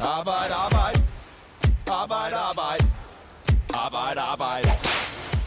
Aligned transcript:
Arbejde, 0.00 0.54
arbejde. 0.54 1.02
Arbejde, 1.90 2.36
arbejde. 2.36 2.84
Arbejde, 3.74 4.20
arbejde. 4.20 4.68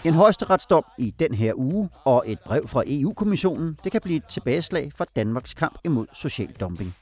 En 0.05 0.13
højesteretsdom 0.13 0.85
i 0.97 1.11
den 1.19 1.33
her 1.33 1.53
uge 1.55 1.89
og 2.05 2.23
et 2.27 2.39
brev 2.39 2.67
fra 2.67 2.83
EU-kommissionen, 2.87 3.77
det 3.83 3.91
kan 3.91 4.01
blive 4.01 4.17
et 4.17 4.25
tilbageslag 4.25 4.91
for 4.95 5.05
Danmarks 5.15 5.53
kamp 5.53 5.77
imod 5.85 6.05
social 6.13 6.51
dumping. 6.59 6.93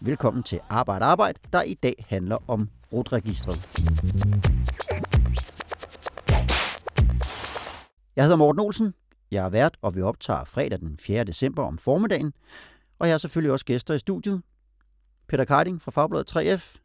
Velkommen 0.00 0.42
til 0.42 0.60
Arbejde 0.70 1.04
Arbejde, 1.04 1.38
der 1.52 1.62
i 1.62 1.74
dag 1.74 2.06
handler 2.08 2.38
om 2.48 2.68
rotregistret. 2.92 3.68
Jeg 8.16 8.24
hedder 8.24 8.36
Morten 8.36 8.60
Olsen. 8.60 8.94
Jeg 9.30 9.44
er 9.44 9.48
vært, 9.48 9.76
og 9.82 9.96
vi 9.96 10.02
optager 10.02 10.44
fredag 10.44 10.80
den 10.80 10.98
4. 11.00 11.24
december 11.24 11.62
om 11.62 11.78
formiddagen. 11.78 12.32
Og 12.98 13.06
jeg 13.06 13.12
har 13.12 13.18
selvfølgelig 13.18 13.52
også 13.52 13.64
gæster 13.64 13.94
i 13.94 13.98
studiet. 13.98 14.42
Peter 15.28 15.44
Keiding 15.44 15.82
fra 15.82 15.90
Fagbladet 15.90 16.36
3F. 16.36 16.78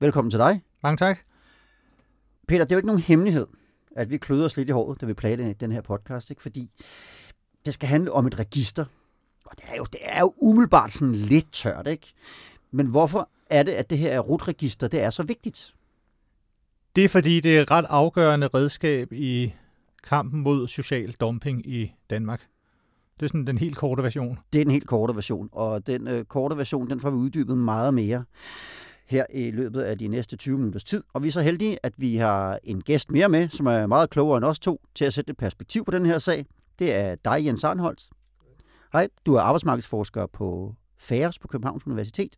Velkommen 0.00 0.30
til 0.30 0.38
dig. 0.38 0.62
Mange 0.82 0.96
tak. 0.96 1.18
Peter, 2.48 2.64
det 2.64 2.72
er 2.72 2.76
jo 2.76 2.78
ikke 2.78 2.86
nogen 2.86 3.02
hemmelighed, 3.02 3.46
at 3.96 4.10
vi 4.10 4.18
kløder 4.18 4.44
os 4.44 4.56
lidt 4.56 4.68
i 4.68 4.72
håret, 4.72 5.00
da 5.00 5.06
vi 5.06 5.14
planlagde 5.14 5.54
den 5.54 5.72
her 5.72 5.80
podcast, 5.80 6.30
ikke? 6.30 6.42
fordi 6.42 6.70
det 7.66 7.74
skal 7.74 7.88
handle 7.88 8.12
om 8.12 8.26
et 8.26 8.38
register. 8.38 8.84
Og 9.46 9.56
det 9.56 9.64
er 9.68 9.76
jo, 9.76 9.84
det 9.84 10.00
er 10.02 10.20
jo 10.20 10.34
umiddelbart 10.36 10.92
sådan 10.92 11.14
lidt 11.14 11.52
tørt, 11.52 11.86
ikke? 11.86 12.12
Men 12.70 12.86
hvorfor 12.86 13.30
er 13.50 13.62
det, 13.62 13.72
at 13.72 13.90
det 13.90 13.98
her 13.98 14.20
rutregister, 14.20 14.88
det 14.88 15.02
er 15.02 15.10
så 15.10 15.22
vigtigt? 15.22 15.74
Det 16.96 17.04
er 17.04 17.08
fordi, 17.08 17.40
det 17.40 17.58
er 17.58 17.62
et 17.62 17.70
ret 17.70 17.86
afgørende 17.88 18.48
redskab 18.48 19.12
i 19.12 19.54
kampen 20.02 20.40
mod 20.40 20.68
social 20.68 21.12
dumping 21.12 21.66
i 21.66 21.94
Danmark. 22.10 22.46
Det 23.20 23.26
er 23.26 23.28
sådan 23.28 23.46
den 23.46 23.58
helt 23.58 23.76
korte 23.76 24.02
version. 24.02 24.38
Det 24.52 24.60
er 24.60 24.64
den 24.64 24.72
helt 24.72 24.86
korte 24.86 25.14
version, 25.14 25.48
og 25.52 25.86
den 25.86 26.08
øh, 26.08 26.24
korte 26.24 26.56
version, 26.56 26.90
den 26.90 27.00
får 27.00 27.10
vi 27.10 27.16
uddybet 27.16 27.58
meget 27.58 27.94
mere 27.94 28.24
her 29.06 29.26
i 29.34 29.50
løbet 29.50 29.80
af 29.80 29.98
de 29.98 30.08
næste 30.08 30.36
20 30.36 30.58
minutters 30.58 30.84
tid. 30.84 31.02
Og 31.12 31.22
vi 31.22 31.28
er 31.28 31.32
så 31.32 31.40
heldige, 31.40 31.78
at 31.82 31.92
vi 31.96 32.16
har 32.16 32.58
en 32.64 32.80
gæst 32.80 33.10
mere 33.10 33.28
med, 33.28 33.48
som 33.48 33.66
er 33.66 33.86
meget 33.86 34.10
klogere 34.10 34.36
end 34.36 34.44
os 34.44 34.58
to, 34.58 34.80
til 34.94 35.04
at 35.04 35.14
sætte 35.14 35.30
et 35.30 35.36
perspektiv 35.36 35.84
på 35.84 35.90
den 35.90 36.06
her 36.06 36.18
sag. 36.18 36.46
Det 36.78 36.94
er 36.94 37.14
dig, 37.24 37.46
Jens 37.46 37.64
Arnholdt. 37.64 38.08
Hej, 38.92 39.08
du 39.26 39.34
er 39.34 39.40
arbejdsmarkedsforsker 39.40 40.26
på 40.26 40.74
FARES 40.98 41.38
på 41.38 41.48
Københavns 41.48 41.86
Universitet. 41.86 42.36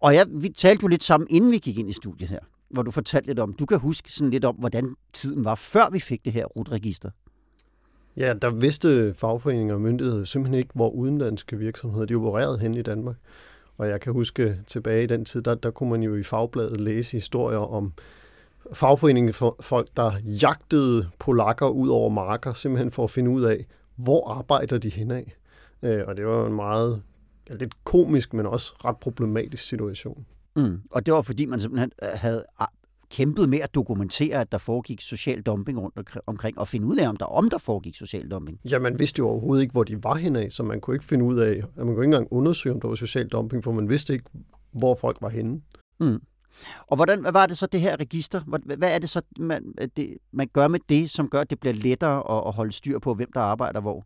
Og 0.00 0.14
ja, 0.14 0.24
vi 0.28 0.48
talte 0.48 0.82
jo 0.82 0.88
lidt 0.88 1.02
sammen, 1.02 1.26
inden 1.30 1.50
vi 1.50 1.58
gik 1.58 1.78
ind 1.78 1.90
i 1.90 1.92
studiet 1.92 2.30
her, 2.30 2.40
hvor 2.70 2.82
du 2.82 2.90
fortalte 2.90 3.26
lidt 3.26 3.38
om, 3.38 3.52
du 3.52 3.66
kan 3.66 3.78
huske 3.78 4.12
sådan 4.12 4.30
lidt 4.30 4.44
om, 4.44 4.54
hvordan 4.54 4.94
tiden 5.12 5.44
var, 5.44 5.54
før 5.54 5.90
vi 5.90 6.00
fik 6.00 6.24
det 6.24 6.32
her 6.32 6.44
rutregister. 6.44 7.10
Ja, 8.16 8.34
der 8.42 8.50
vidste 8.50 9.14
fagforeninger 9.14 9.74
og 9.74 9.80
myndigheder 9.80 10.24
simpelthen 10.24 10.58
ikke, 10.58 10.70
hvor 10.74 10.90
udenlandske 10.90 11.58
virksomheder 11.58 12.06
de 12.06 12.14
opererede 12.14 12.58
hen 12.58 12.74
i 12.74 12.82
Danmark. 12.82 13.16
Og 13.78 13.88
jeg 13.88 14.00
kan 14.00 14.12
huske 14.12 14.56
tilbage 14.66 15.02
i 15.02 15.06
den 15.06 15.24
tid, 15.24 15.42
der, 15.42 15.54
der 15.54 15.70
kunne 15.70 15.90
man 15.90 16.02
jo 16.02 16.14
i 16.14 16.22
fagbladet 16.22 16.80
læse 16.80 17.12
historier 17.12 17.58
om 17.58 17.92
fagforeningen 18.72 19.32
for 19.32 19.56
folk, 19.60 19.88
der 19.96 20.12
jagtede 20.24 21.08
polakker 21.18 21.68
ud 21.68 21.88
over 21.88 22.08
marker, 22.08 22.52
simpelthen 22.52 22.90
for 22.90 23.04
at 23.04 23.10
finde 23.10 23.30
ud 23.30 23.42
af, 23.42 23.66
hvor 23.96 24.28
arbejder 24.28 24.78
de 24.78 24.90
henad. 24.90 25.22
Øh, 25.82 26.04
og 26.06 26.16
det 26.16 26.26
var 26.26 26.46
en 26.46 26.54
meget 26.54 27.02
ja, 27.50 27.54
lidt 27.54 27.84
komisk, 27.84 28.34
men 28.34 28.46
også 28.46 28.72
ret 28.84 28.96
problematisk 28.96 29.62
situation. 29.62 30.26
Mm. 30.56 30.80
Og 30.90 31.06
det 31.06 31.14
var 31.14 31.22
fordi, 31.22 31.46
man 31.46 31.60
simpelthen 31.60 31.90
øh, 32.02 32.08
havde 32.14 32.44
kæmpet 33.12 33.48
med 33.48 33.58
at 33.58 33.74
dokumentere, 33.74 34.40
at 34.40 34.52
der 34.52 34.58
foregik 34.58 35.00
social 35.00 35.42
dumping 35.42 35.80
rundt 35.80 36.18
omkring, 36.26 36.58
og 36.58 36.68
finde 36.68 36.86
ud 36.86 36.96
af, 36.96 37.08
om 37.08 37.16
der, 37.16 37.24
om 37.24 37.50
der 37.50 37.58
foregik 37.58 37.96
social 37.96 38.30
dumping. 38.30 38.60
Ja, 38.70 38.78
man 38.78 38.98
vidste 38.98 39.18
jo 39.18 39.28
overhovedet 39.28 39.62
ikke, 39.62 39.72
hvor 39.72 39.84
de 39.84 40.04
var 40.04 40.14
henad, 40.14 40.50
så 40.50 40.62
man 40.62 40.80
kunne 40.80 40.96
ikke 40.96 41.04
finde 41.04 41.24
ud 41.24 41.38
af, 41.38 41.50
at 41.50 41.62
man 41.76 41.86
kunne 41.86 41.92
ikke 41.92 42.04
engang 42.04 42.28
undersøge, 42.30 42.74
om 42.74 42.80
der 42.80 42.88
var 42.88 42.94
social 42.94 43.28
dumping, 43.28 43.64
for 43.64 43.72
man 43.72 43.88
vidste 43.88 44.12
ikke, 44.12 44.24
hvor 44.72 44.94
folk 44.94 45.16
var 45.20 45.28
henne. 45.28 45.60
Mm. 46.00 46.20
Og 46.86 46.96
hvordan, 46.96 47.20
hvad 47.20 47.32
var 47.32 47.46
det 47.46 47.58
så, 47.58 47.66
det 47.66 47.80
her 47.80 47.96
register? 48.00 48.40
Hvad, 48.40 48.76
hvad 48.76 48.94
er 48.94 48.98
det 48.98 49.08
så, 49.08 49.22
man, 49.38 49.74
det, 49.96 50.18
man 50.32 50.48
gør 50.52 50.68
med 50.68 50.80
det, 50.88 51.10
som 51.10 51.28
gør, 51.28 51.40
at 51.40 51.50
det 51.50 51.60
bliver 51.60 51.74
lettere 51.74 52.38
at, 52.38 52.48
at 52.48 52.54
holde 52.54 52.72
styr 52.72 52.98
på, 52.98 53.14
hvem 53.14 53.32
der 53.34 53.40
arbejder 53.40 53.80
hvor? 53.80 54.04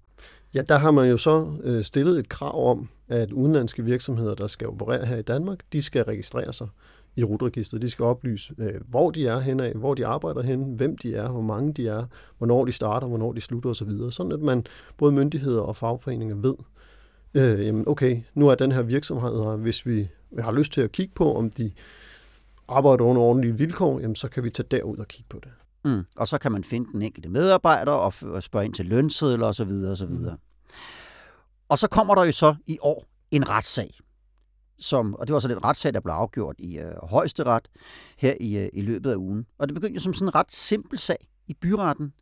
Ja, 0.55 0.63
der 0.63 0.77
har 0.77 0.91
man 0.91 1.09
jo 1.09 1.17
så 1.17 1.53
øh, 1.63 1.85
stillet 1.85 2.19
et 2.19 2.29
krav 2.29 2.71
om, 2.71 2.89
at 3.09 3.33
udenlandske 3.33 3.85
virksomheder, 3.85 4.35
der 4.35 4.47
skal 4.47 4.69
operere 4.69 5.07
her 5.07 5.17
i 5.17 5.23
Danmark, 5.23 5.59
de 5.73 5.83
skal 5.83 6.05
registrere 6.05 6.53
sig 6.53 6.69
i 7.17 7.25
rutregistret. 7.25 7.83
De 7.83 7.91
skal 7.91 8.05
oplyse, 8.05 8.55
øh, 8.59 8.81
hvor 8.89 9.11
de 9.11 9.27
er 9.27 9.39
henad, 9.39 9.75
hvor 9.75 9.95
de 9.95 10.07
arbejder 10.07 10.43
hen, 10.43 10.63
hvem 10.63 10.97
de 10.97 11.15
er, 11.15 11.29
hvor 11.29 11.41
mange 11.41 11.73
de 11.73 11.89
er, 11.89 12.07
hvornår 12.39 12.65
de 12.65 12.73
starter, 12.73 13.07
hvornår 13.07 13.33
de 13.33 13.41
slutter 13.41 13.71
osv. 13.71 13.91
Sådan 14.11 14.33
at 14.33 14.41
man, 14.41 14.67
både 14.99 15.13
myndigheder 15.13 15.61
og 15.61 15.77
fagforeninger 15.77 16.37
ved, 16.37 16.55
øh, 17.35 17.67
jamen 17.67 17.89
okay, 17.89 18.23
nu 18.35 18.49
er 18.49 18.55
den 18.55 18.73
her 18.73 18.83
virksomhed 18.83 19.45
her, 19.45 19.57
hvis 19.57 19.87
vi 19.87 20.09
har 20.39 20.53
lyst 20.53 20.73
til 20.73 20.81
at 20.81 20.93
kigge 20.93 21.15
på, 21.15 21.37
om 21.37 21.51
de 21.51 21.73
arbejder 22.69 23.05
under 23.05 23.23
ordentlige 23.23 23.59
vilkår, 23.59 24.01
jamen 24.01 24.17
så 24.17 24.29
kan 24.29 24.45
vi 24.45 24.51
tage 24.51 24.67
derud 24.71 24.97
og 24.97 25.09
kigge 25.09 25.27
på 25.29 25.41
det. 25.43 25.51
Mm. 25.85 26.03
Og 26.17 26.29
så 26.29 26.39
kan 26.39 26.53
man 26.53 26.65
finde 26.65 26.89
den 26.93 27.03
enkelte 27.03 27.29
medarbejder 27.29 27.93
og 27.93 28.43
spørge 28.43 28.65
ind 28.65 28.75
til 28.75 28.87
lønsedler 28.87 29.47
osv. 29.47 29.71
osv. 29.91 30.09
Mm. 30.09 30.27
Og 31.69 31.79
så 31.79 31.89
kommer 31.89 32.15
der 32.15 32.25
jo 32.25 32.33
så 32.33 32.55
i 32.67 32.79
år 32.83 33.05
en 33.31 33.49
retssag, 33.49 33.91
som, 34.79 35.15
og 35.15 35.27
det 35.27 35.35
var 35.35 35.41
så 35.41 35.49
den 35.49 35.65
retssag, 35.65 35.95
der 35.95 36.01
blev 36.01 36.13
afgjort 36.13 36.57
i 36.59 36.79
øh, 36.79 36.93
højesteret 37.03 37.69
her 38.19 38.35
i, 38.41 38.57
øh, 38.57 38.69
i 38.73 38.83
løbet 38.83 39.11
af 39.11 39.17
ugen. 39.17 39.47
Og 39.59 39.69
det 39.69 39.75
begyndte 39.75 40.01
som 40.01 40.15
sådan 40.15 40.29
en 40.29 40.35
ret 40.35 40.53
simpel 40.53 40.99
sag 40.99 41.29
i 41.47 41.55
byretten, 41.55 42.13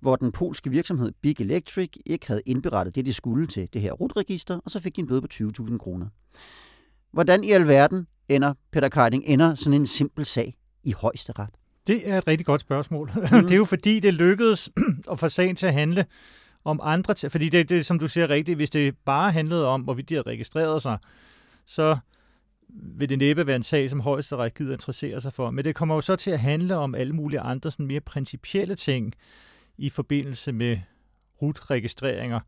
hvor 0.00 0.16
den 0.16 0.32
polske 0.32 0.70
virksomhed 0.70 1.12
Big 1.22 1.40
Electric 1.40 1.90
ikke 2.06 2.26
havde 2.26 2.42
indberettet 2.46 2.94
det, 2.94 3.06
de 3.06 3.12
skulle 3.12 3.46
til 3.46 3.68
det 3.72 3.80
her 3.80 3.92
rutregister, 3.92 4.58
og 4.64 4.70
så 4.70 4.80
fik 4.80 4.96
de 4.96 5.00
en 5.00 5.06
bøde 5.06 5.20
på 5.20 5.28
20.000 5.34 5.78
kroner. 5.78 6.06
Hvordan 7.12 7.44
i 7.44 7.50
alverden 7.50 8.06
ender 8.28 8.54
Peter 8.72 8.88
Keiding 8.88 9.24
ender 9.26 9.54
sådan 9.54 9.74
en 9.74 9.86
simpel 9.86 10.26
sag 10.26 10.56
i 10.84 10.92
højesteret? 10.92 11.50
Det 11.86 12.10
er 12.10 12.18
et 12.18 12.26
rigtig 12.26 12.46
godt 12.46 12.60
spørgsmål. 12.60 13.10
Mm. 13.32 13.42
det 13.42 13.50
er 13.50 13.56
jo 13.56 13.64
fordi, 13.64 14.00
det 14.00 14.14
lykkedes 14.14 14.70
at 15.12 15.18
få 15.18 15.28
sagen 15.28 15.56
til 15.56 15.66
at 15.66 15.72
handle 15.72 16.06
om 16.64 16.80
andre 16.82 17.14
ting. 17.14 17.32
Fordi 17.32 17.48
det, 17.48 17.68
det, 17.68 17.86
som 17.86 17.98
du 17.98 18.08
siger 18.08 18.30
rigtigt, 18.30 18.56
hvis 18.56 18.70
det 18.70 18.96
bare 19.04 19.32
handlede 19.32 19.66
om, 19.66 19.80
hvorvidt 19.80 20.08
de 20.08 20.14
havde 20.14 20.28
registreret 20.28 20.82
sig, 20.82 20.98
så 21.72 21.96
vil 22.68 23.08
det 23.08 23.18
næppe 23.18 23.46
være 23.46 23.56
en 23.56 23.62
sag, 23.62 23.90
som 23.90 24.00
højesteret 24.00 24.54
gider 24.54 24.72
interessere 24.72 25.20
sig 25.20 25.32
for. 25.32 25.50
Men 25.50 25.64
det 25.64 25.74
kommer 25.74 25.94
jo 25.94 26.00
så 26.00 26.16
til 26.16 26.30
at 26.30 26.40
handle 26.40 26.76
om 26.76 26.94
alle 26.94 27.12
mulige 27.12 27.40
andre 27.40 27.70
sådan 27.70 27.86
mere 27.86 28.00
principielle 28.00 28.74
ting 28.74 29.14
i 29.78 29.90
forbindelse 29.90 30.52
med 30.52 30.78
RUT-registreringer. 31.42 32.40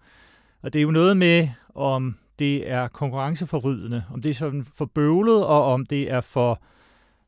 Og 0.62 0.72
det 0.72 0.78
er 0.78 0.82
jo 0.82 0.90
noget 0.90 1.16
med, 1.16 1.48
om 1.74 2.16
det 2.38 2.70
er 2.70 2.88
konkurrenceforvridende, 2.88 4.04
om 4.12 4.22
det 4.22 4.30
er 4.30 4.34
sådan 4.34 4.64
for 4.74 4.84
bøvlet, 4.84 5.44
og 5.44 5.64
om 5.64 5.86
det 5.86 6.10
er 6.10 6.20
for 6.20 6.62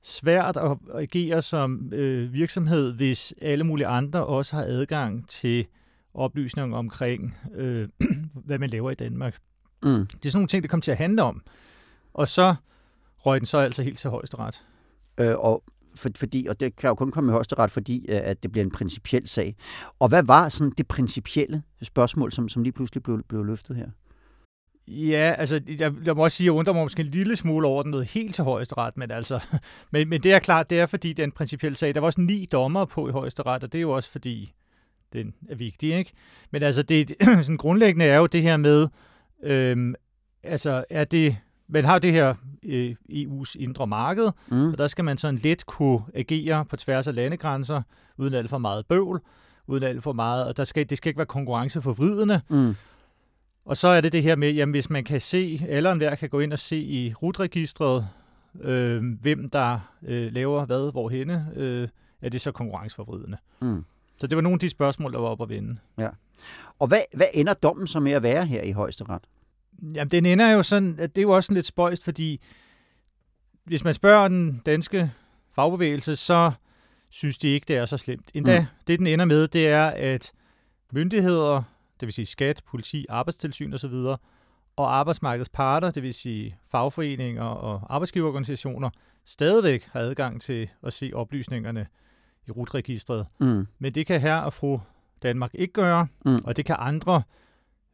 svært 0.03 0.57
at 0.57 0.79
agere 0.95 1.43
som 1.43 1.93
øh, 1.93 2.33
virksomhed, 2.33 2.93
hvis 2.93 3.35
alle 3.43 3.65
mulige 3.65 3.87
andre 3.87 4.27
også 4.27 4.57
har 4.57 4.63
adgang 4.63 5.29
til 5.29 5.67
oplysninger 6.15 6.77
omkring, 6.77 7.37
øh, 7.55 7.89
hvad 8.47 8.59
man 8.59 8.71
laver 8.71 8.91
i 8.91 8.95
Danmark. 8.95 9.37
Mm. 9.83 10.07
Det 10.07 10.27
er 10.27 10.31
sådan 10.31 10.39
nogle 10.39 10.49
ting, 10.49 10.63
det 10.63 10.71
kommer 10.71 10.83
til 10.83 10.91
at 10.91 10.99
handle 10.99 11.23
om. 11.23 11.43
Og 12.17 12.29
så 12.29 12.55
røg 13.17 13.41
den 13.41 13.47
så 13.47 13.59
altså 13.59 13.83
helt 13.83 13.99
til 13.99 14.11
højesteret. 14.11 14.65
Øh, 15.19 15.39
og 15.39 15.65
for, 15.95 16.09
fordi, 16.17 16.47
og 16.47 16.61
det 16.61 16.77
kan 16.77 16.89
jo 16.89 16.95
kun 16.95 17.11
komme 17.11 17.31
i 17.31 17.33
højesteret, 17.33 17.71
fordi 17.71 18.07
øh, 18.09 18.21
at 18.23 18.43
det 18.43 18.53
bliver 18.53 18.65
en 18.65 18.71
principiel 18.71 19.29
sag. 19.29 19.57
Og 19.99 20.09
hvad 20.09 20.23
var 20.23 20.49
sådan 20.49 20.73
det 20.79 20.89
principielle 20.89 21.63
spørgsmål, 21.83 22.33
som, 22.33 22.49
som 22.49 22.63
lige 22.63 22.73
pludselig 22.73 23.03
blev, 23.03 23.23
blev 23.29 23.45
løftet 23.45 23.77
her? 23.77 23.87
Ja, 24.89 25.35
altså, 25.39 25.61
jeg, 25.79 25.93
jeg 26.05 26.17
må 26.17 26.25
også 26.25 26.37
sige, 26.37 26.45
at 26.45 26.53
jeg 26.53 26.59
undrer 26.59 26.75
mig 26.75 26.83
måske 26.83 27.01
en 27.01 27.07
lille 27.07 27.37
smule 27.37 27.67
over 27.67 27.83
den 27.83 27.91
noget 27.91 28.07
helt 28.07 28.35
til 28.35 28.45
højesteret, 28.45 28.97
men 28.97 29.11
altså, 29.11 29.41
men, 29.93 30.09
men 30.09 30.23
det 30.23 30.33
er 30.33 30.39
klart, 30.39 30.71
det 30.71 30.81
er 30.81 30.87
fordi, 30.87 31.09
det 31.09 31.19
er 31.19 31.25
en 31.25 31.33
principiel 31.33 31.77
sag. 31.77 31.95
Der 31.95 32.01
var 32.01 32.07
også 32.07 32.21
ni 32.21 32.47
dommer 32.53 32.85
på 32.85 33.09
i 33.09 33.13
højesteret, 33.13 33.65
og 33.65 33.73
det 33.73 33.79
er 33.79 33.83
jo 33.83 33.91
også 33.91 34.11
fordi, 34.11 34.53
den 35.13 35.35
er 35.49 35.55
vigtig, 35.55 35.95
ikke? 35.95 36.13
Men 36.51 36.63
altså, 36.63 36.83
det 36.83 37.15
sådan 37.43 37.57
grundlæggende 37.57 38.05
er 38.05 38.17
jo 38.17 38.27
det 38.27 38.43
her 38.43 38.57
med, 38.57 38.89
øhm, 39.43 39.95
altså, 40.43 40.85
er 40.91 41.05
det, 41.05 41.37
man 41.69 41.85
har 41.85 41.99
det 41.99 42.13
her 42.13 42.35
øh, 42.63 42.95
EU's 43.11 43.55
indre 43.59 43.87
marked, 43.87 44.31
mm. 44.49 44.73
og 44.73 44.79
der 44.79 44.87
skal 44.87 45.05
man 45.05 45.19
sådan 45.19 45.39
let 45.43 45.67
kunne 45.67 46.01
agere 46.15 46.65
på 46.65 46.77
tværs 46.77 47.07
af 47.07 47.15
landegrænser, 47.15 47.83
uden 48.17 48.35
alt 48.35 48.51
for 48.51 48.59
meget 48.59 48.87
bøvl, 48.87 49.21
uden 49.67 49.83
alt 49.83 50.03
for 50.03 50.13
meget, 50.13 50.45
og 50.45 50.57
der 50.57 50.65
skal, 50.65 50.91
det 50.91 50.99
skal 50.99 51.09
ikke 51.11 51.19
være 51.19 51.27
konkurrenceforvridende. 51.27 52.41
Mm. 52.49 52.75
Og 53.65 53.77
så 53.77 53.89
er 53.89 54.01
det 54.01 54.13
det 54.13 54.23
her 54.23 54.37
med, 54.37 54.53
jamen 54.53 54.71
hvis 54.71 54.91
man 54.91 55.05
kan 55.05 55.21
se, 55.21 55.67
eller 55.69 55.93
enhver 55.93 56.15
kan 56.15 56.29
gå 56.29 56.41
ind 56.41 56.53
og 56.53 56.59
se 56.59 56.77
i 56.77 57.15
rutregistret, 57.15 58.09
øh, 58.61 59.03
hvem 59.21 59.49
der 59.49 59.79
øh, 60.03 60.33
laver 60.33 60.65
hvad, 60.65 60.93
hvorhenne, 60.93 61.49
øh, 61.57 61.89
er 62.23 62.29
det 62.29 62.41
så 62.41 62.53
konkurrenceforvridende. 62.53 63.37
Mm. 63.61 63.85
Så 64.21 64.27
det 64.27 64.37
var 64.37 64.43
nogle 64.43 64.55
af 64.55 64.61
de 64.61 64.71
spørgsmål, 64.71 65.13
der 65.13 65.19
var 65.19 65.29
op 65.29 65.43
at 65.43 65.49
vende. 65.49 65.77
Ja. 65.99 66.09
Og 66.79 66.87
hvad, 66.89 67.01
hvad 67.15 67.27
ender 67.35 67.55
dommen 67.55 67.87
så 67.87 68.01
med 68.01 68.13
at 68.13 68.23
være 68.23 68.47
her 68.47 68.63
i 68.63 68.73
højesteret? 68.73 69.23
Jamen, 69.83 70.11
den 70.11 70.27
ender 70.27 70.51
jo 70.51 70.63
sådan, 70.63 70.97
at 70.99 71.17
det 71.17 71.21
er 71.21 71.23
jo 71.23 71.31
også 71.31 71.53
lidt 71.53 71.67
spøjst, 71.67 72.05
fordi 72.05 72.41
hvis 73.65 73.85
man 73.85 73.95
spørger 73.95 74.29
den 74.29 74.63
danske 74.67 75.13
fagbevægelse, 75.55 76.17
så 76.17 76.53
synes 77.09 77.39
de 77.39 77.49
ikke, 77.49 77.65
det 77.69 77.77
er 77.77 77.87
så 77.87 77.97
slemt. 77.97 78.31
Endda, 78.35 78.61
mm. 78.61 78.67
det 78.87 78.99
den 78.99 79.07
ender 79.07 79.25
med, 79.25 79.49
det 79.49 79.69
er, 79.69 79.87
at 79.87 80.33
myndigheder, 80.93 81.63
det 82.01 82.07
vil 82.07 82.13
sige 82.13 82.27
skat, 82.27 82.63
politi, 82.67 83.07
arbejdsstilsyn 83.09 83.73
osv., 83.73 83.95
og 84.77 84.97
arbejdsmarkedets 84.97 85.49
parter, 85.49 85.91
det 85.91 86.03
vil 86.03 86.15
sige 86.15 86.57
fagforeninger 86.71 87.43
og 87.43 87.95
arbejdsgiverorganisationer, 87.95 88.91
stadigvæk 89.25 89.89
har 89.93 90.01
adgang 90.01 90.41
til 90.41 90.69
at 90.83 90.93
se 90.93 91.11
oplysningerne 91.15 91.87
i 92.47 92.51
rutregistret. 92.51 93.27
Mm. 93.41 93.67
Men 93.79 93.95
det 93.95 94.07
kan 94.07 94.21
her 94.21 94.37
og 94.37 94.53
fru 94.53 94.81
Danmark 95.23 95.51
ikke 95.55 95.73
gøre, 95.73 96.07
Mm. 96.25 96.39
og 96.45 96.57
det 96.57 96.65
kan 96.65 96.77
andre 96.79 97.23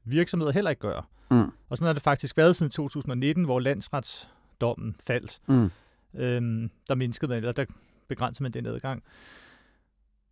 virksomheder 0.04 0.52
heller 0.52 0.70
ikke 0.70 0.80
gøre. 0.80 1.02
Mm. 1.32 1.50
Og 1.68 1.76
sådan 1.76 1.86
har 1.86 1.92
det 1.92 2.02
faktisk 2.02 2.36
været 2.36 2.56
siden 2.56 2.70
2019, 2.70 3.44
hvor 3.44 3.60
landsretsdommen 3.60 4.96
faldt. 5.06 5.40
Mm. 5.46 5.70
Øhm, 6.14 6.70
der 6.88 6.94
mindskede 6.94 7.28
man, 7.28 7.38
eller 7.38 7.52
der 7.52 7.64
begrænsede 8.08 8.42
man 8.44 8.52
den 8.52 8.66
adgang. 8.66 9.02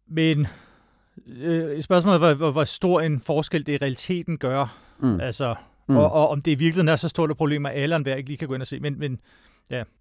Men 0.09 0.47
øh, 1.27 1.83
spørgsmålet 1.83 2.23
er, 2.23 2.35
hvor, 2.35 2.51
hvor, 2.51 2.65
stor 2.65 3.01
en 3.01 3.21
forskel 3.21 3.67
det 3.67 3.73
i 3.73 3.77
realiteten 3.85 4.39
gør. 4.39 4.79
Mm. 4.99 5.21
Altså, 5.21 5.55
Mm. 5.89 5.97
og, 5.97 6.13
og 6.13 6.29
om 6.29 6.43
det 6.43 6.51
i 6.51 6.55
virkeligheden 6.55 6.89
er 6.89 6.97
så 6.97 7.09
stort 7.09 7.31
et 7.31 7.37
problem, 7.37 7.67
at 7.67 7.73
alle 7.75 7.97
enhver 7.97 8.15
ikke 8.15 8.29
lige 8.29 8.37
kan 8.39 8.49
gå 8.49 8.55
ind 8.55 8.63
og 8.63 8.67
se. 8.67 8.81
Men, 8.81 8.99
men 8.99 9.21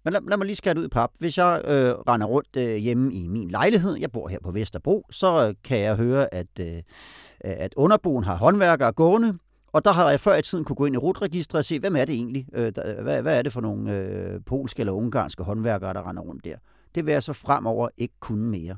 Men 0.04 0.12
lad, 0.12 0.20
lad 0.28 0.36
mig 0.36 0.46
lige 0.46 0.56
skære 0.56 0.74
det 0.74 0.80
ud 0.80 0.84
i 0.84 0.88
pap. 0.88 1.10
Hvis 1.18 1.38
jeg 1.38 1.62
øh, 1.64 1.90
render 2.08 2.26
rundt 2.26 2.56
øh, 2.56 2.76
hjemme 2.76 3.12
i 3.14 3.26
min 3.26 3.50
lejlighed, 3.50 3.96
jeg 4.00 4.12
bor 4.12 4.28
her 4.28 4.38
på 4.44 4.50
Vesterbro, 4.50 5.06
så 5.10 5.46
øh, 5.48 5.54
kan 5.64 5.78
jeg 5.78 5.96
høre, 5.96 6.34
at, 6.34 6.46
øh, 6.60 6.82
at 7.40 7.74
underboen 7.76 8.24
har 8.24 8.36
håndværkere 8.36 8.92
gående, 8.92 9.38
og 9.72 9.84
der 9.84 9.92
har 9.92 10.10
jeg 10.10 10.20
før 10.20 10.36
i 10.36 10.42
tiden 10.42 10.64
kunne 10.64 10.76
gå 10.76 10.86
ind 10.86 10.94
i 10.94 10.98
rutregistret 10.98 11.58
og 11.58 11.64
se, 11.64 11.78
hvem 11.80 11.96
er 11.96 12.04
det 12.04 12.14
egentlig? 12.14 12.46
Øh, 12.52 12.72
der, 12.76 13.02
hvad, 13.02 13.22
hvad 13.22 13.38
er 13.38 13.42
det 13.42 13.52
for 13.52 13.60
nogle 13.60 13.98
øh, 13.98 14.40
polske 14.46 14.80
eller 14.80 14.92
ungarske 14.92 15.42
håndværkere, 15.42 15.94
der 15.94 16.08
render 16.08 16.22
rundt 16.22 16.44
der? 16.44 16.56
Det 16.94 17.06
vil 17.06 17.12
jeg 17.12 17.22
så 17.22 17.32
fremover 17.32 17.88
ikke 17.98 18.14
kunne 18.20 18.50
mere. 18.50 18.76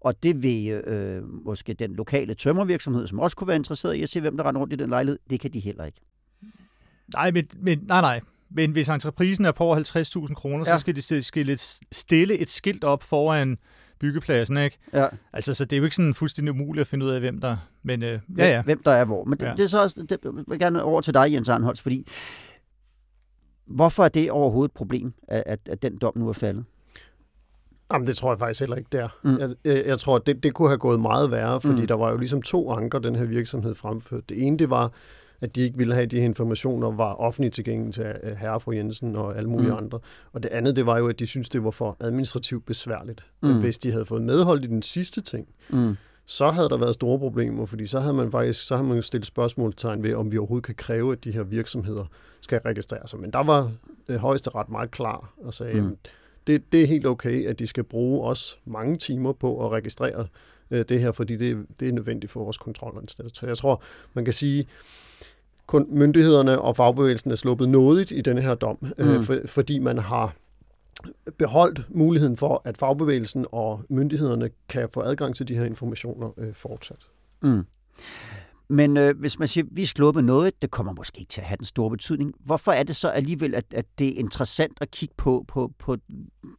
Og 0.00 0.22
det 0.22 0.42
vil 0.42 0.68
øh, 0.70 1.22
måske 1.44 1.74
den 1.74 1.94
lokale 1.94 2.34
tømmervirksomhed, 2.34 3.06
som 3.06 3.20
også 3.20 3.36
kunne 3.36 3.48
være 3.48 3.56
interesseret 3.56 3.94
i 3.94 4.02
at 4.02 4.08
se, 4.08 4.20
hvem 4.20 4.36
der 4.36 4.44
render 4.48 4.60
rundt 4.60 4.72
i 4.72 4.76
den 4.76 4.90
lejlighed, 4.90 5.18
det 5.30 5.40
kan 5.40 5.52
de 5.52 5.60
heller 5.60 5.84
ikke. 5.84 6.00
nej, 7.14 7.30
men, 7.30 7.44
men, 7.58 7.78
nej, 7.88 8.00
nej. 8.00 8.20
Men 8.50 8.70
hvis 8.72 8.88
entreprisen 8.88 9.44
er 9.44 9.52
på 9.52 9.64
over 9.64 9.76
50.000 10.28 10.34
kroner, 10.34 10.64
ja. 10.66 10.76
Så 10.76 10.80
skal 10.80 10.96
de 10.96 11.02
stille- 11.02 11.22
stille 11.22 11.52
et, 11.52 11.78
stille 11.92 12.38
et 12.38 12.50
skilt 12.50 12.84
op 12.84 13.02
foran 13.02 13.58
byggepladsen, 14.00 14.56
ikke? 14.56 14.78
Ja. 14.94 15.06
Altså, 15.32 15.54
så 15.54 15.64
det 15.64 15.72
er 15.72 15.78
jo 15.78 15.84
ikke 15.84 15.96
sådan 15.96 16.14
fuldstændig 16.14 16.52
umuligt 16.52 16.80
at 16.80 16.86
finde 16.86 17.06
ud 17.06 17.10
af, 17.10 17.20
hvem 17.20 17.40
der... 17.40 17.56
Men 17.82 18.02
øh, 18.02 18.18
ja, 18.38 18.48
ja. 18.48 18.62
hvem 18.62 18.82
der 18.82 18.90
er 18.90 19.04
hvor. 19.04 19.24
Men 19.24 19.38
det, 19.38 19.46
Ja. 19.46 19.52
det 19.52 19.60
er 19.60 19.66
så 19.66 19.82
også, 19.82 20.06
det 20.08 20.18
jeg 20.24 20.32
vil 20.48 20.58
gerne 20.58 20.82
over 20.82 21.00
til 21.00 21.14
dig, 21.14 21.32
Jens 21.32 21.48
Arnholz, 21.48 21.80
fordi 21.80 22.06
hvorfor 23.66 24.04
er 24.04 24.08
det 24.08 24.30
overhovedet 24.30 24.68
et 24.70 24.74
problem, 24.74 25.12
at, 25.28 25.42
at, 25.46 25.60
at 25.68 25.82
den 25.82 25.98
dom 25.98 26.12
nu 26.16 26.28
er 26.28 26.32
faldet? 26.32 26.64
Jamen, 27.92 28.06
det 28.06 28.16
tror 28.16 28.32
jeg 28.32 28.38
faktisk 28.38 28.60
heller 28.60 28.76
ikke, 28.76 28.88
der. 28.92 29.08
Mm. 29.22 29.38
Jeg, 29.38 29.50
jeg, 29.64 29.86
jeg 29.86 29.98
tror, 29.98 30.18
det, 30.18 30.42
det 30.42 30.54
kunne 30.54 30.68
have 30.68 30.78
gået 30.78 31.00
meget 31.00 31.30
værre, 31.30 31.60
fordi 31.60 31.80
mm. 31.80 31.86
der 31.86 31.94
var 31.94 32.10
jo 32.10 32.16
ligesom 32.16 32.42
to 32.42 32.70
anker, 32.70 32.98
den 32.98 33.14
her 33.16 33.24
virksomhed 33.24 33.74
fremførte. 33.74 34.24
Det 34.28 34.46
ene, 34.46 34.58
det 34.58 34.70
var, 34.70 34.92
at 35.40 35.56
de 35.56 35.60
ikke 35.60 35.78
ville 35.78 35.94
have, 35.94 36.02
at 36.02 36.10
de 36.10 36.16
her 36.18 36.24
informationer 36.24 36.90
var 36.90 37.14
offentligt 37.14 37.54
tilgængelige 37.54 37.92
til 37.92 38.36
herre 38.36 38.60
fru 38.60 38.72
Jensen 38.72 39.16
og 39.16 39.36
alle 39.36 39.50
mulige 39.50 39.70
Mm. 39.70 39.76
andre. 39.76 39.98
Og 40.32 40.42
det 40.42 40.48
andet, 40.48 40.76
det 40.76 40.86
var 40.86 40.98
jo, 40.98 41.08
at 41.08 41.18
de 41.18 41.26
syntes, 41.26 41.48
det 41.48 41.64
var 41.64 41.70
for 41.70 41.96
administrativt 42.00 42.66
besværligt. 42.66 43.26
Mm. 43.42 43.60
Hvis 43.60 43.78
de 43.78 43.92
havde 43.92 44.04
fået 44.04 44.22
medhold 44.22 44.62
i 44.62 44.66
den 44.66 44.82
sidste 44.82 45.20
ting, 45.20 45.48
Mm. 45.70 45.96
så 46.26 46.48
havde 46.48 46.68
der 46.68 46.76
været 46.78 46.94
store 46.94 47.18
problemer, 47.18 47.66
fordi 47.66 47.86
så 47.86 48.00
havde 48.00 48.14
man 48.14 48.30
faktisk 48.30 48.66
så 48.66 48.76
havde 48.76 48.86
man 48.88 48.96
jo 48.96 49.02
stillet 49.02 49.26
spørgsmålstegn 49.26 50.02
ved, 50.02 50.14
om 50.14 50.32
vi 50.32 50.38
overhovedet 50.38 50.66
kan 50.66 50.74
kræve, 50.74 51.12
at 51.12 51.24
de 51.24 51.30
her 51.32 51.42
virksomheder 51.42 52.04
skal 52.40 52.60
registrere 52.60 53.08
sig. 53.08 53.18
Men 53.20 53.30
der 53.32 53.42
var 53.44 53.72
øh, 54.08 54.16
højesteret 54.16 54.68
meget 54.68 54.90
klar 54.90 55.32
og 55.44 55.54
sagde, 55.54 55.80
mm. 55.80 55.96
det, 56.46 56.72
det 56.72 56.82
er 56.82 56.86
helt 56.86 57.06
okay, 57.06 57.46
at 57.46 57.58
de 57.58 57.66
skal 57.66 57.84
bruge 57.84 58.24
også 58.28 58.56
mange 58.64 58.96
timer 58.96 59.32
på 59.32 59.66
at 59.66 59.72
registrere 59.72 60.26
øh, 60.70 60.84
det 60.88 61.00
her, 61.00 61.12
fordi 61.12 61.36
det, 61.36 61.66
det 61.80 61.88
er 61.88 61.92
nødvendigt 61.92 62.32
for 62.32 62.44
vores 62.44 62.58
kontrolanstalter. 62.58 63.34
Så 63.34 63.46
jeg 63.46 63.56
tror, 63.56 63.82
man 64.14 64.24
kan 64.24 64.34
sige, 64.34 64.66
kun 65.66 65.86
myndighederne 65.88 66.60
og 66.60 66.76
fagbevægelsen 66.76 67.30
er 67.30 67.34
sluppet 67.34 67.68
nådigt 67.68 68.10
i 68.10 68.20
denne 68.20 68.40
her 68.40 68.54
dom, 68.54 68.78
mm. 68.80 68.88
Mm. 68.98 69.10
øh, 69.10 69.22
for, 69.22 69.38
fordi 69.46 69.78
man 69.78 69.98
har 69.98 70.34
beholdt 71.38 71.86
muligheden 71.88 72.36
for, 72.36 72.62
at 72.64 72.78
fagbevægelsen 72.78 73.46
og 73.52 73.82
myndighederne 73.88 74.50
kan 74.68 74.88
få 74.94 75.00
adgang 75.00 75.36
til 75.36 75.48
de 75.48 75.54
her 75.54 75.64
informationer 75.64 76.30
øh, 76.36 76.54
fortsat. 76.54 77.06
Mm. 77.42 77.64
Men 78.68 78.96
øh, 78.96 79.18
hvis 79.18 79.38
man 79.38 79.48
siger, 79.48 79.64
at 79.64 79.76
vi 79.76 79.82
er 79.82 79.86
sluppet 79.86 80.24
noget, 80.24 80.62
det 80.62 80.70
kommer 80.70 80.92
måske 80.92 81.18
ikke 81.18 81.30
til 81.30 81.40
at 81.40 81.46
have 81.46 81.56
den 81.56 81.64
store 81.64 81.90
betydning. 81.90 82.34
Hvorfor 82.44 82.72
er 82.72 82.82
det 82.82 82.96
så 82.96 83.08
alligevel, 83.08 83.54
at, 83.54 83.64
at 83.70 83.86
det 83.98 84.08
er 84.08 84.18
interessant 84.18 84.78
at 84.80 84.90
kigge 84.90 85.14
på, 85.18 85.44
på, 85.48 85.72
på 85.78 85.96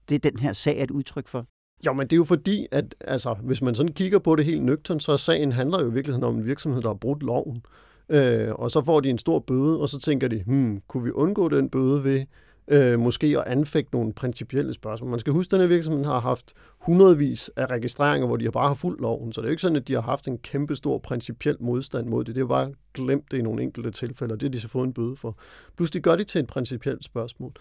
det, 0.09 0.23
den 0.23 0.39
her 0.39 0.53
sag 0.53 0.79
er 0.79 0.83
et 0.83 0.91
udtryk 0.91 1.27
for? 1.27 1.45
Jo, 1.85 1.93
men 1.93 2.07
det 2.07 2.13
er 2.13 2.17
jo 2.17 2.23
fordi, 2.23 2.67
at 2.71 2.95
altså, 3.01 3.33
hvis 3.33 3.61
man 3.61 3.75
sådan 3.75 3.93
kigger 3.93 4.19
på 4.19 4.35
det 4.35 4.45
helt 4.45 4.63
nøgtern, 4.63 4.99
så 4.99 5.17
sagen 5.17 5.51
handler 5.51 5.83
jo 5.83 5.89
i 5.89 5.93
virkeligheden 5.93 6.23
om 6.23 6.35
en 6.35 6.45
virksomhed, 6.45 6.81
der 6.81 6.89
har 6.89 6.93
brudt 6.93 7.23
loven. 7.23 7.63
Øh, 8.09 8.51
og 8.51 8.71
så 8.71 8.81
får 8.81 8.99
de 8.99 9.09
en 9.09 9.17
stor 9.17 9.39
bøde, 9.39 9.79
og 9.79 9.89
så 9.89 9.99
tænker 9.99 10.27
de, 10.27 10.43
hmm, 10.45 10.81
kunne 10.87 11.03
vi 11.03 11.11
undgå 11.11 11.49
den 11.49 11.69
bøde 11.69 12.03
ved 12.03 12.25
øh, 12.67 12.99
måske 12.99 13.27
at 13.27 13.43
anfægte 13.47 13.89
nogle 13.93 14.13
principielle 14.13 14.73
spørgsmål. 14.73 15.09
Man 15.09 15.19
skal 15.19 15.33
huske, 15.33 15.47
at 15.47 15.51
den 15.51 15.61
her 15.61 15.67
virksomhed 15.67 16.05
har 16.05 16.19
haft 16.19 16.53
hundredvis 16.79 17.51
af 17.55 17.65
registreringer, 17.65 18.27
hvor 18.27 18.37
de 18.37 18.43
har 18.43 18.51
bare 18.51 18.67
har 18.67 18.75
fuldt 18.75 19.01
loven. 19.01 19.33
Så 19.33 19.41
det 19.41 19.45
er 19.45 19.49
jo 19.49 19.51
ikke 19.51 19.61
sådan, 19.61 19.75
at 19.75 19.87
de 19.87 19.93
har 19.93 20.01
haft 20.01 20.27
en 20.27 20.37
kæmpe 20.37 20.75
stor 20.75 20.97
principiel 20.97 21.57
modstand 21.59 22.07
mod 22.07 22.23
det. 22.23 22.35
Det 22.35 22.41
er 22.41 22.47
bare 22.47 22.71
glemt 22.93 23.31
det 23.31 23.37
i 23.37 23.41
nogle 23.41 23.63
enkelte 23.63 23.91
tilfælde, 23.91 24.33
og 24.33 24.41
det 24.41 24.47
har 24.47 24.51
de 24.51 24.59
så 24.59 24.67
fået 24.67 24.87
en 24.87 24.93
bøde 24.93 25.15
for. 25.15 25.37
Pludselig 25.77 26.03
gør 26.03 26.15
de 26.15 26.23
til 26.23 26.39
et 26.39 26.47
principielt 26.47 27.03
spørgsmål. 27.03 27.51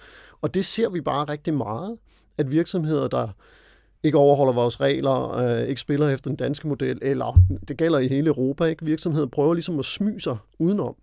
Og 0.40 0.54
det 0.54 0.64
ser 0.64 0.90
vi 0.90 1.00
bare 1.00 1.24
rigtig 1.24 1.54
meget, 1.54 1.96
at 2.38 2.50
virksomheder, 2.50 3.08
der 3.08 3.28
ikke 4.02 4.18
overholder 4.18 4.52
vores 4.52 4.80
regler, 4.80 5.36
øh, 5.36 5.68
ikke 5.68 5.80
spiller 5.80 6.08
efter 6.08 6.30
den 6.30 6.36
danske 6.36 6.68
model, 6.68 6.98
eller 7.02 7.38
det 7.68 7.76
gælder 7.76 7.98
i 7.98 8.08
hele 8.08 8.26
Europa, 8.26 8.64
ikke? 8.64 8.84
virksomheder 8.84 9.26
prøver 9.26 9.54
ligesom 9.54 9.78
at 9.78 9.84
smyge 9.84 10.20
sig 10.20 10.36
udenom 10.58 10.96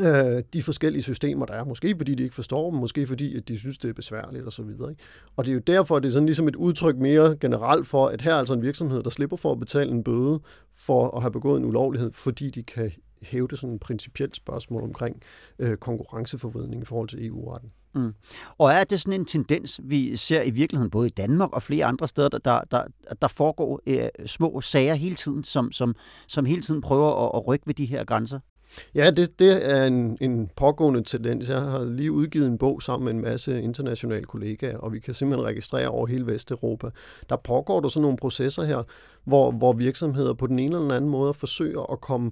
øh, 0.00 0.42
de 0.52 0.62
forskellige 0.62 1.02
systemer, 1.02 1.46
der 1.46 1.54
er. 1.54 1.64
Måske 1.64 1.94
fordi 1.96 2.14
de 2.14 2.22
ikke 2.22 2.34
forstår 2.34 2.70
dem, 2.70 2.80
måske 2.80 3.06
fordi 3.06 3.36
at 3.36 3.48
de 3.48 3.58
synes, 3.58 3.78
det 3.78 3.88
er 3.88 3.92
besværligt 3.92 4.44
og 4.44 4.52
så 4.52 4.62
videre. 4.62 4.90
Ikke? 4.90 5.02
Og 5.36 5.44
det 5.44 5.50
er 5.50 5.54
jo 5.54 5.60
derfor, 5.66 5.96
at 5.96 6.02
det 6.02 6.08
er 6.08 6.12
sådan 6.12 6.26
ligesom 6.26 6.48
et 6.48 6.56
udtryk 6.56 6.96
mere 6.96 7.36
generelt 7.40 7.86
for, 7.86 8.06
at 8.06 8.22
her 8.22 8.32
er 8.32 8.38
altså 8.38 8.54
en 8.54 8.62
virksomhed, 8.62 9.02
der 9.02 9.10
slipper 9.10 9.36
for 9.36 9.52
at 9.52 9.58
betale 9.58 9.90
en 9.90 10.04
bøde 10.04 10.40
for 10.74 11.16
at 11.16 11.22
have 11.22 11.32
begået 11.32 11.60
en 11.60 11.64
ulovlighed, 11.64 12.12
fordi 12.12 12.50
de 12.50 12.62
kan 12.62 12.92
hæve 13.22 13.48
det 13.48 13.58
sådan 13.58 13.74
et 13.74 13.80
principielt 13.80 14.36
spørgsmål 14.36 14.82
omkring 14.82 15.22
øh, 15.58 15.76
konkurrenceforvridning 15.76 16.82
i 16.82 16.84
forhold 16.84 17.08
til 17.08 17.26
EU-retten. 17.26 17.72
Mm. 17.94 18.14
Og 18.58 18.70
er 18.70 18.84
det 18.84 19.00
sådan 19.00 19.20
en 19.20 19.26
tendens, 19.26 19.80
vi 19.84 20.16
ser 20.16 20.42
i 20.42 20.50
virkeligheden 20.50 20.90
både 20.90 21.06
i 21.06 21.10
Danmark 21.10 21.52
og 21.52 21.62
flere 21.62 21.84
andre 21.84 22.08
steder, 22.08 22.28
der, 22.28 22.38
der, 22.38 22.60
der, 22.70 22.82
der 23.22 23.28
foregår 23.28 23.80
øh, 23.86 24.08
små 24.26 24.60
sager 24.60 24.94
hele 24.94 25.14
tiden, 25.14 25.44
som, 25.44 25.72
som, 25.72 25.94
som 26.28 26.44
hele 26.44 26.62
tiden 26.62 26.80
prøver 26.80 27.26
at, 27.26 27.30
at 27.34 27.48
rykke 27.48 27.66
ved 27.66 27.74
de 27.74 27.84
her 27.84 28.04
grænser? 28.04 28.40
Ja, 28.94 29.10
det, 29.10 29.38
det 29.38 29.74
er 29.74 29.84
en, 29.84 30.18
en 30.20 30.50
pågående 30.56 31.02
tendens. 31.02 31.48
Jeg 31.48 31.60
har 31.60 31.84
lige 31.84 32.12
udgivet 32.12 32.46
en 32.46 32.58
bog 32.58 32.82
sammen 32.82 33.04
med 33.04 33.12
en 33.12 33.20
masse 33.20 33.62
internationale 33.62 34.24
kollegaer, 34.24 34.78
og 34.78 34.92
vi 34.92 35.00
kan 35.00 35.14
simpelthen 35.14 35.46
registrere 35.46 35.88
over 35.88 36.06
hele 36.06 36.26
Vesteuropa. 36.26 36.90
Der 37.28 37.36
pågår 37.36 37.80
der 37.80 37.88
sådan 37.88 38.02
nogle 38.02 38.16
processer 38.16 38.62
her, 38.62 38.82
hvor, 39.24 39.50
hvor 39.50 39.72
virksomheder 39.72 40.34
på 40.34 40.46
den 40.46 40.58
ene 40.58 40.66
eller 40.66 40.80
den 40.80 40.90
anden 40.90 41.10
måde 41.10 41.34
forsøger 41.34 41.92
at 41.92 42.00
komme 42.00 42.30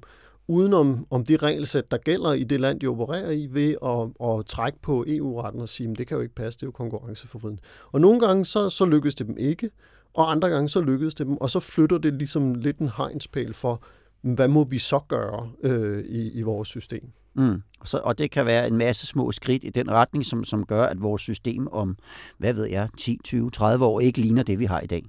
udenom 0.49 1.07
om 1.11 1.25
de 1.25 1.37
regelsæt, 1.37 1.91
der 1.91 1.97
gælder 1.97 2.33
i 2.33 2.45
det 2.45 2.61
land, 2.61 2.81
de 2.81 2.87
opererer 2.87 3.31
i, 3.31 3.49
ved 3.51 3.75
at, 3.85 4.29
at 4.29 4.47
trække 4.47 4.79
på 4.83 5.05
EU-retten 5.09 5.61
og 5.61 5.69
sige, 5.69 5.91
at 5.91 5.99
det 5.99 6.07
kan 6.07 6.17
jo 6.17 6.23
ikke 6.23 6.35
passe, 6.35 6.59
det 6.59 6.63
er 6.63 6.67
jo 6.67 6.73
konkurrenceforvridende. 6.73 7.63
Og 7.93 8.01
nogle 8.01 8.21
gange 8.21 8.45
så, 8.45 8.71
så 8.71 8.85
lykkes 8.85 9.15
det 9.15 9.27
dem 9.27 9.37
ikke, 9.39 9.71
og 10.15 10.31
andre 10.31 10.49
gange 10.49 10.69
så 10.69 10.81
lykkedes 10.81 11.15
det 11.15 11.27
dem, 11.27 11.37
og 11.37 11.51
så 11.51 11.61
flytter 11.61 11.99
det 11.99 12.15
ligesom 12.15 12.55
lidt 12.55 12.79
en 12.79 12.91
hegnspæl 12.97 13.55
for, 13.55 13.83
hvad 14.23 14.49
må 14.49 14.65
vi 14.65 14.79
så 14.79 15.01
gøre 15.09 15.51
øh, 15.63 16.05
i, 16.05 16.31
i 16.31 16.43
vores 16.43 16.69
system? 16.69 17.13
Mm. 17.35 17.63
Så, 17.85 18.01
og 18.05 18.19
det 18.19 18.31
kan 18.31 18.47
være 18.47 18.67
en 18.67 18.77
masse 18.77 19.07
små 19.07 19.33
skridt 19.33 19.65
i 19.65 19.71
den 19.71 19.91
retning, 19.91 20.25
som, 20.25 20.45
som 20.45 20.67
gør, 20.67 20.85
at 20.85 21.03
vores 21.03 21.23
system 21.23 21.69
om, 21.73 21.97
hvad 22.39 22.53
ved 22.53 22.67
jeg, 22.67 22.89
10, 22.99 23.19
20, 23.25 23.51
30 23.51 23.85
år 23.85 24.01
ikke 24.01 24.21
ligner 24.21 24.43
det, 24.43 24.59
vi 24.59 24.65
har 24.65 24.81
i 24.81 24.87
dag. 24.87 25.05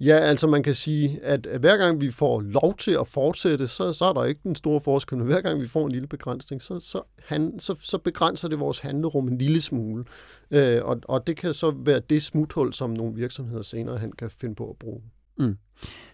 Ja, 0.00 0.16
altså 0.16 0.46
man 0.46 0.62
kan 0.62 0.74
sige, 0.74 1.20
at 1.22 1.46
hver 1.60 1.76
gang 1.76 2.00
vi 2.00 2.10
får 2.10 2.40
lov 2.40 2.76
til 2.76 2.96
at 3.00 3.08
fortsætte, 3.08 3.68
så, 3.68 3.92
så 3.92 4.04
er 4.04 4.12
der 4.12 4.24
ikke 4.24 4.40
den 4.44 4.54
store 4.54 4.80
forskel. 4.80 5.18
Men 5.18 5.26
hver 5.26 5.40
gang 5.40 5.60
vi 5.60 5.66
får 5.66 5.86
en 5.86 5.92
lille 5.92 6.08
begrænsning, 6.08 6.62
så, 6.62 6.80
så, 6.80 7.02
han, 7.24 7.58
så, 7.58 7.74
så 7.80 7.98
begrænser 7.98 8.48
det 8.48 8.60
vores 8.60 8.78
handlerum 8.78 9.28
en 9.28 9.38
lille 9.38 9.60
smule. 9.60 10.04
Øh, 10.50 10.84
og, 10.84 11.00
og 11.04 11.26
det 11.26 11.36
kan 11.36 11.54
så 11.54 11.74
være 11.76 12.00
det 12.10 12.22
smuthul, 12.22 12.72
som 12.72 12.90
nogle 12.90 13.14
virksomheder 13.14 13.62
senere 13.62 13.98
hen 13.98 14.12
kan 14.12 14.30
finde 14.30 14.54
på 14.54 14.70
at 14.70 14.76
bruge. 14.76 15.02
Mm. 15.38 15.56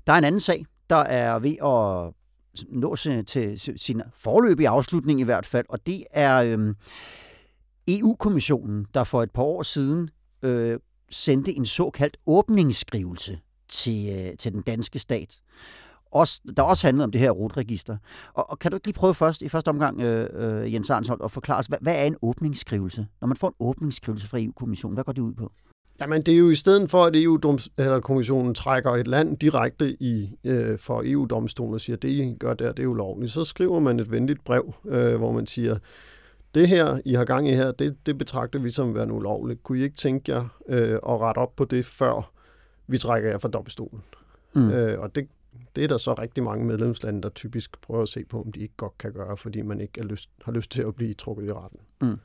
Der 0.06 0.12
er 0.12 0.18
en 0.18 0.24
anden 0.24 0.40
sag, 0.40 0.66
der 0.90 0.96
er 0.96 1.38
ved 1.38 1.56
at 1.64 2.14
nå 2.68 2.96
til, 2.96 3.26
til 3.58 3.74
sin 3.76 4.02
forløbige 4.18 4.68
afslutning 4.68 5.20
i 5.20 5.24
hvert 5.24 5.46
fald, 5.46 5.66
og 5.68 5.86
det 5.86 6.04
er 6.10 6.42
øh, 6.42 6.74
EU-kommissionen, 7.88 8.86
der 8.94 9.04
for 9.04 9.22
et 9.22 9.30
par 9.30 9.42
år 9.42 9.62
siden 9.62 10.10
øh, 10.42 10.78
sendte 11.10 11.52
en 11.52 11.66
såkaldt 11.66 12.16
åbningsskrivelse 12.26 13.38
til, 13.68 14.08
øh, 14.12 14.36
til 14.38 14.52
den 14.52 14.62
danske 14.62 14.98
stat. 14.98 15.40
Også, 16.10 16.40
der 16.56 16.62
også 16.62 16.86
handlede 16.86 17.04
om 17.04 17.10
det 17.10 17.20
her 17.20 17.30
rutregister. 17.30 17.96
Og, 18.34 18.50
og 18.50 18.58
kan 18.58 18.70
du 18.70 18.76
ikke 18.76 18.86
lige 18.86 18.94
prøve 18.94 19.14
først, 19.14 19.42
i 19.42 19.48
første 19.48 19.68
omgang, 19.68 20.00
øh, 20.00 20.62
øh, 20.62 20.74
Jens 20.74 20.90
Arnsholt, 20.90 21.22
at 21.24 21.30
forklare 21.30 21.58
os, 21.58 21.66
hvad, 21.66 21.78
hvad 21.80 21.94
er 21.94 22.04
en 22.04 22.16
åbningsskrivelse? 22.22 23.06
Når 23.20 23.28
man 23.28 23.36
får 23.36 23.48
en 23.48 23.54
åbningsskrivelse 23.60 24.28
fra 24.28 24.40
EU-kommissionen, 24.40 24.94
hvad 24.94 25.04
går 25.04 25.12
det 25.12 25.22
ud 25.22 25.34
på? 25.34 25.52
Jamen, 26.00 26.22
det 26.22 26.34
er 26.34 26.38
jo 26.38 26.50
i 26.50 26.54
stedet 26.54 26.90
for, 26.90 27.04
at 27.04 27.16
EU-kommissionen 27.16 28.54
trækker 28.54 28.90
et 28.90 29.08
land 29.08 29.36
direkte 29.36 30.02
i 30.02 30.30
øh, 30.44 30.78
for 30.78 31.02
EU-domstolen 31.04 31.74
og 31.74 31.80
siger, 31.80 31.96
det, 31.96 32.08
I 32.08 32.36
gør 32.40 32.54
der, 32.54 32.72
det 32.72 32.82
er 32.82 32.86
ulovligt, 32.86 33.32
så 33.32 33.44
skriver 33.44 33.80
man 33.80 34.00
et 34.00 34.10
venligt 34.10 34.44
brev, 34.44 34.74
øh, 34.86 35.16
hvor 35.16 35.32
man 35.32 35.46
siger, 35.46 35.78
det 36.54 36.68
her, 36.68 37.00
I 37.04 37.14
har 37.14 37.24
gang 37.24 37.48
i 37.48 37.54
her, 37.54 37.72
det, 37.72 38.06
det 38.06 38.18
betragter 38.18 38.58
vi 38.58 38.70
som 38.70 38.94
værende 38.94 39.14
ulovligt. 39.14 39.62
Kunne 39.62 39.78
I 39.78 39.82
ikke 39.82 39.96
tænke 39.96 40.32
jer 40.32 40.44
øh, 40.68 40.94
at 40.94 41.20
rette 41.20 41.38
op 41.38 41.56
på 41.56 41.64
det, 41.64 41.86
før 41.86 42.32
vi 42.88 42.98
trækker 42.98 43.30
jer 43.30 43.38
fra 43.38 43.48
dobbeltstolen? 43.48 44.02
Mm. 44.54 44.70
Øh, 44.70 45.00
og 45.00 45.14
det, 45.14 45.28
det 45.76 45.84
er 45.84 45.88
der 45.88 45.98
så 45.98 46.14
rigtig 46.14 46.44
mange 46.44 46.64
medlemslande, 46.64 47.22
der 47.22 47.28
typisk 47.28 47.80
prøver 47.80 48.02
at 48.02 48.08
se 48.08 48.24
på, 48.24 48.40
om 48.40 48.52
de 48.52 48.60
ikke 48.60 48.76
godt 48.76 48.98
kan 48.98 49.12
gøre, 49.12 49.36
fordi 49.36 49.62
man 49.62 49.80
ikke 49.80 50.00
er 50.00 50.04
lyst, 50.04 50.30
har 50.44 50.52
lyst 50.52 50.70
til 50.70 50.82
at 50.82 50.94
blive 50.94 51.14
trukket 51.14 51.46
i 51.46 51.52
retten. 51.52 51.80
Mm. 52.00 52.16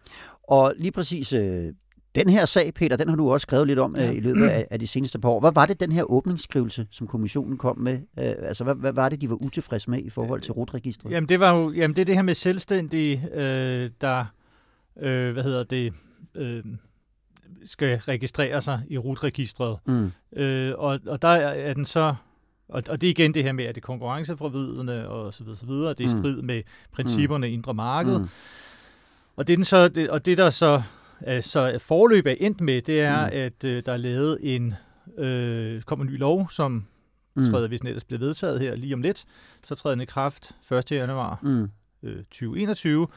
Og 0.44 0.74
lige 0.78 0.92
præcis 0.92 1.34
øh, 1.34 1.74
den 2.16 2.30
her 2.30 2.46
sag, 2.46 2.74
Peter, 2.74 2.98
den 2.98 3.10
har 3.10 3.16
du 3.16 3.32
også 3.32 3.44
skrevet 3.44 3.68
lidt 3.68 3.80
om 3.80 3.96
ja. 3.98 4.10
øh, 4.10 4.16
i 4.16 4.20
løbet 4.20 4.48
af, 4.48 4.68
af 4.72 4.80
de 4.80 4.88
seneste 4.88 5.20
par 5.20 5.30
år. 5.30 5.40
Hvad 5.40 5.52
var 5.52 5.66
det, 5.66 5.80
den 5.80 5.92
her 5.92 6.12
åbningsskrivelse, 6.12 6.88
som 6.92 7.08
kommissionen 7.08 7.58
kom 7.58 7.78
med? 7.78 7.94
Øh, 7.94 8.34
altså, 8.38 8.64
hvad, 8.64 8.76
hvad 8.76 8.94
var 8.94 9.10
det, 9.10 9.22
de 9.22 9.30
var 9.30 9.44
utilfredse 9.44 9.90
med 9.90 10.00
i 10.00 10.10
forhold 10.10 10.42
til 10.42 10.52
rotregistret? 10.54 11.12
Jamen, 11.12 11.30
det 11.30 11.40
var 11.40 11.56
jo 11.56 11.72
jamen, 11.72 11.96
det, 11.96 12.02
er 12.02 12.06
det 12.06 12.16
her 12.16 12.22
med 12.22 12.34
selvstændige, 12.34 13.30
øh, 13.34 13.90
der, 14.02 14.26
øh, 15.00 15.34
hvad 15.34 15.44
hedder 15.44 15.64
det, 15.64 15.94
øh, 16.36 16.64
skal 17.66 17.98
registrere 17.98 18.62
sig 18.62 18.82
i 18.90 18.98
rutregistret. 18.98 19.78
Mm. 19.86 20.12
Øh, 20.36 20.74
og, 20.78 21.00
og 21.08 21.22
der 21.22 21.28
er 21.28 21.74
den 21.74 21.86
så 21.86 22.16
og, 22.72 22.84
og 22.90 23.02
det 23.02 23.08
er 23.08 23.12
igen 23.12 23.34
det 23.34 23.44
her 23.44 23.52
med, 23.52 23.66
at 23.66 23.76
det 23.76 23.82
er 23.82 23.86
konkurrenceforvidende 23.86 25.08
og 25.08 25.34
så 25.34 25.44
videre, 25.44 25.58
så 25.58 25.66
videre. 25.66 25.90
Det 25.90 26.00
er 26.00 26.10
i 26.10 26.14
mm. 26.14 26.20
strid 26.20 26.42
med 26.42 26.64
principperne 26.92 27.48
mm. 27.48 27.54
indre 27.54 27.74
marked. 27.74 28.18
Mm. 28.20 28.28
Og 29.36 29.48
det, 29.48 29.58
den 29.58 29.66
så, 29.66 29.88
det, 29.88 30.10
og 30.10 30.26
det 30.26 30.38
der 30.38 30.50
så, 30.50 30.82
så 31.42 31.78
forløb 31.80 32.26
er 32.26 32.36
endt 32.40 32.62
med, 32.62 32.82
det 32.82 33.02
er, 33.02 33.26
mm. 33.26 33.32
at 33.34 33.64
øh, 33.64 33.84
der 33.86 33.92
er 33.94 33.98
lavet 33.98 34.38
en, 34.42 34.74
øh, 35.18 35.82
kommer 35.82 36.06
en 36.06 36.12
ny 36.12 36.20
lov, 36.20 36.50
som 36.50 36.86
mm. 37.36 37.46
træder, 37.46 37.68
hvis 37.68 37.80
den 37.80 37.88
ellers 37.88 38.04
bliver 38.04 38.20
vedtaget 38.20 38.60
her 38.60 38.76
lige 38.76 38.94
om 38.94 39.02
lidt, 39.02 39.26
så 39.64 39.76
træder 39.76 39.96
den 39.96 40.02
i 40.02 40.06
kraft 40.06 40.56
1. 40.72 40.92
januar 40.92 41.40
mm. 41.42 41.70
øh, 42.04 42.18
2021. 42.18 43.08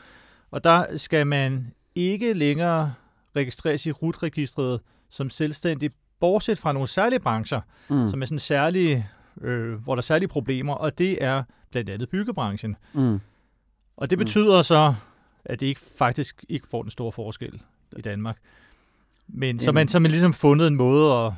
Og 0.50 0.64
der 0.64 0.96
skal 0.96 1.26
man 1.26 1.72
ikke 1.94 2.32
længere 2.32 2.94
registreres 3.36 3.86
i 3.86 3.90
RUT-registret 3.90 4.80
som 5.10 5.30
selvstændig, 5.30 5.90
bortset 6.20 6.58
fra 6.58 6.72
nogle 6.72 6.88
særlige 6.88 7.20
brancher, 7.20 7.60
mm. 7.88 8.08
som 8.08 8.22
er 8.22 8.26
sådan 8.26 8.38
særlige 8.38 9.06
øh, 9.40 9.74
hvor 9.74 9.94
der 9.94 10.00
er 10.00 10.02
særlige 10.02 10.28
problemer, 10.28 10.74
og 10.74 10.98
det 10.98 11.24
er 11.24 11.42
blandt 11.70 11.90
andet 11.90 12.08
byggebranchen. 12.08 12.76
Mm. 12.92 13.20
Og 13.96 14.10
det 14.10 14.18
mm. 14.18 14.24
betyder 14.24 14.56
mm. 14.56 14.62
så, 14.62 14.94
at 15.44 15.60
det 15.60 15.66
ikke 15.66 15.80
faktisk 15.98 16.44
ikke 16.48 16.66
får 16.70 16.82
den 16.82 16.90
store 16.90 17.12
forskel 17.12 17.62
i 17.96 18.00
Danmark. 18.00 18.36
Men 19.28 19.58
så 19.58 19.72
man, 19.72 19.88
så 19.88 19.98
man 19.98 20.10
ligesom 20.10 20.32
fundet 20.32 20.66
en 20.66 20.74
måde 20.74 21.12
at. 21.12 21.32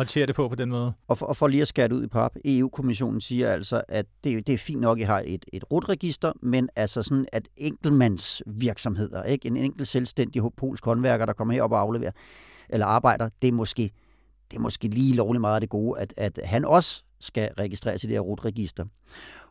Håndtere 0.00 0.26
det 0.26 0.34
på 0.34 0.48
på 0.48 0.54
den 0.54 0.70
måde. 0.70 0.92
Og 1.08 1.18
for, 1.18 1.26
og 1.26 1.36
for 1.36 1.48
lige 1.48 1.62
at 1.62 1.68
skære 1.68 1.88
det 1.88 1.94
ud 1.94 2.04
i 2.04 2.06
pap, 2.06 2.36
EU-kommissionen 2.44 3.20
siger 3.20 3.50
altså, 3.50 3.82
at 3.88 4.06
det, 4.24 4.46
det 4.46 4.52
er 4.52 4.58
fint 4.58 4.80
nok, 4.80 4.98
at 4.98 5.02
I 5.02 5.04
har 5.04 5.22
et, 5.26 5.44
et 5.52 5.64
rotregister, 5.72 6.32
men 6.42 6.68
altså 6.76 7.02
sådan, 7.02 7.26
at 7.32 7.48
enkeltmandsvirksomheder, 7.56 9.22
ikke? 9.22 9.48
en 9.48 9.56
enkelt 9.56 9.88
selvstændig 9.88 10.42
polsk 10.56 10.84
håndværker, 10.84 11.26
der 11.26 11.32
kommer 11.32 11.54
herop 11.54 11.72
og 11.72 11.80
afleverer, 11.80 12.12
eller 12.68 12.86
arbejder, 12.86 13.28
det 13.42 13.48
er 13.48 13.52
måske 13.52 13.90
det 14.50 14.56
er 14.56 14.60
måske 14.60 14.88
lige 14.88 15.14
lovligt 15.14 15.40
meget 15.40 15.54
af 15.54 15.60
det 15.60 15.70
gode, 15.70 16.00
at, 16.00 16.14
at 16.16 16.40
han 16.44 16.64
også 16.64 17.02
skal 17.20 17.50
registreres 17.58 18.04
i 18.04 18.06
det 18.06 18.14
her 18.14 18.20
rotregister. 18.20 18.84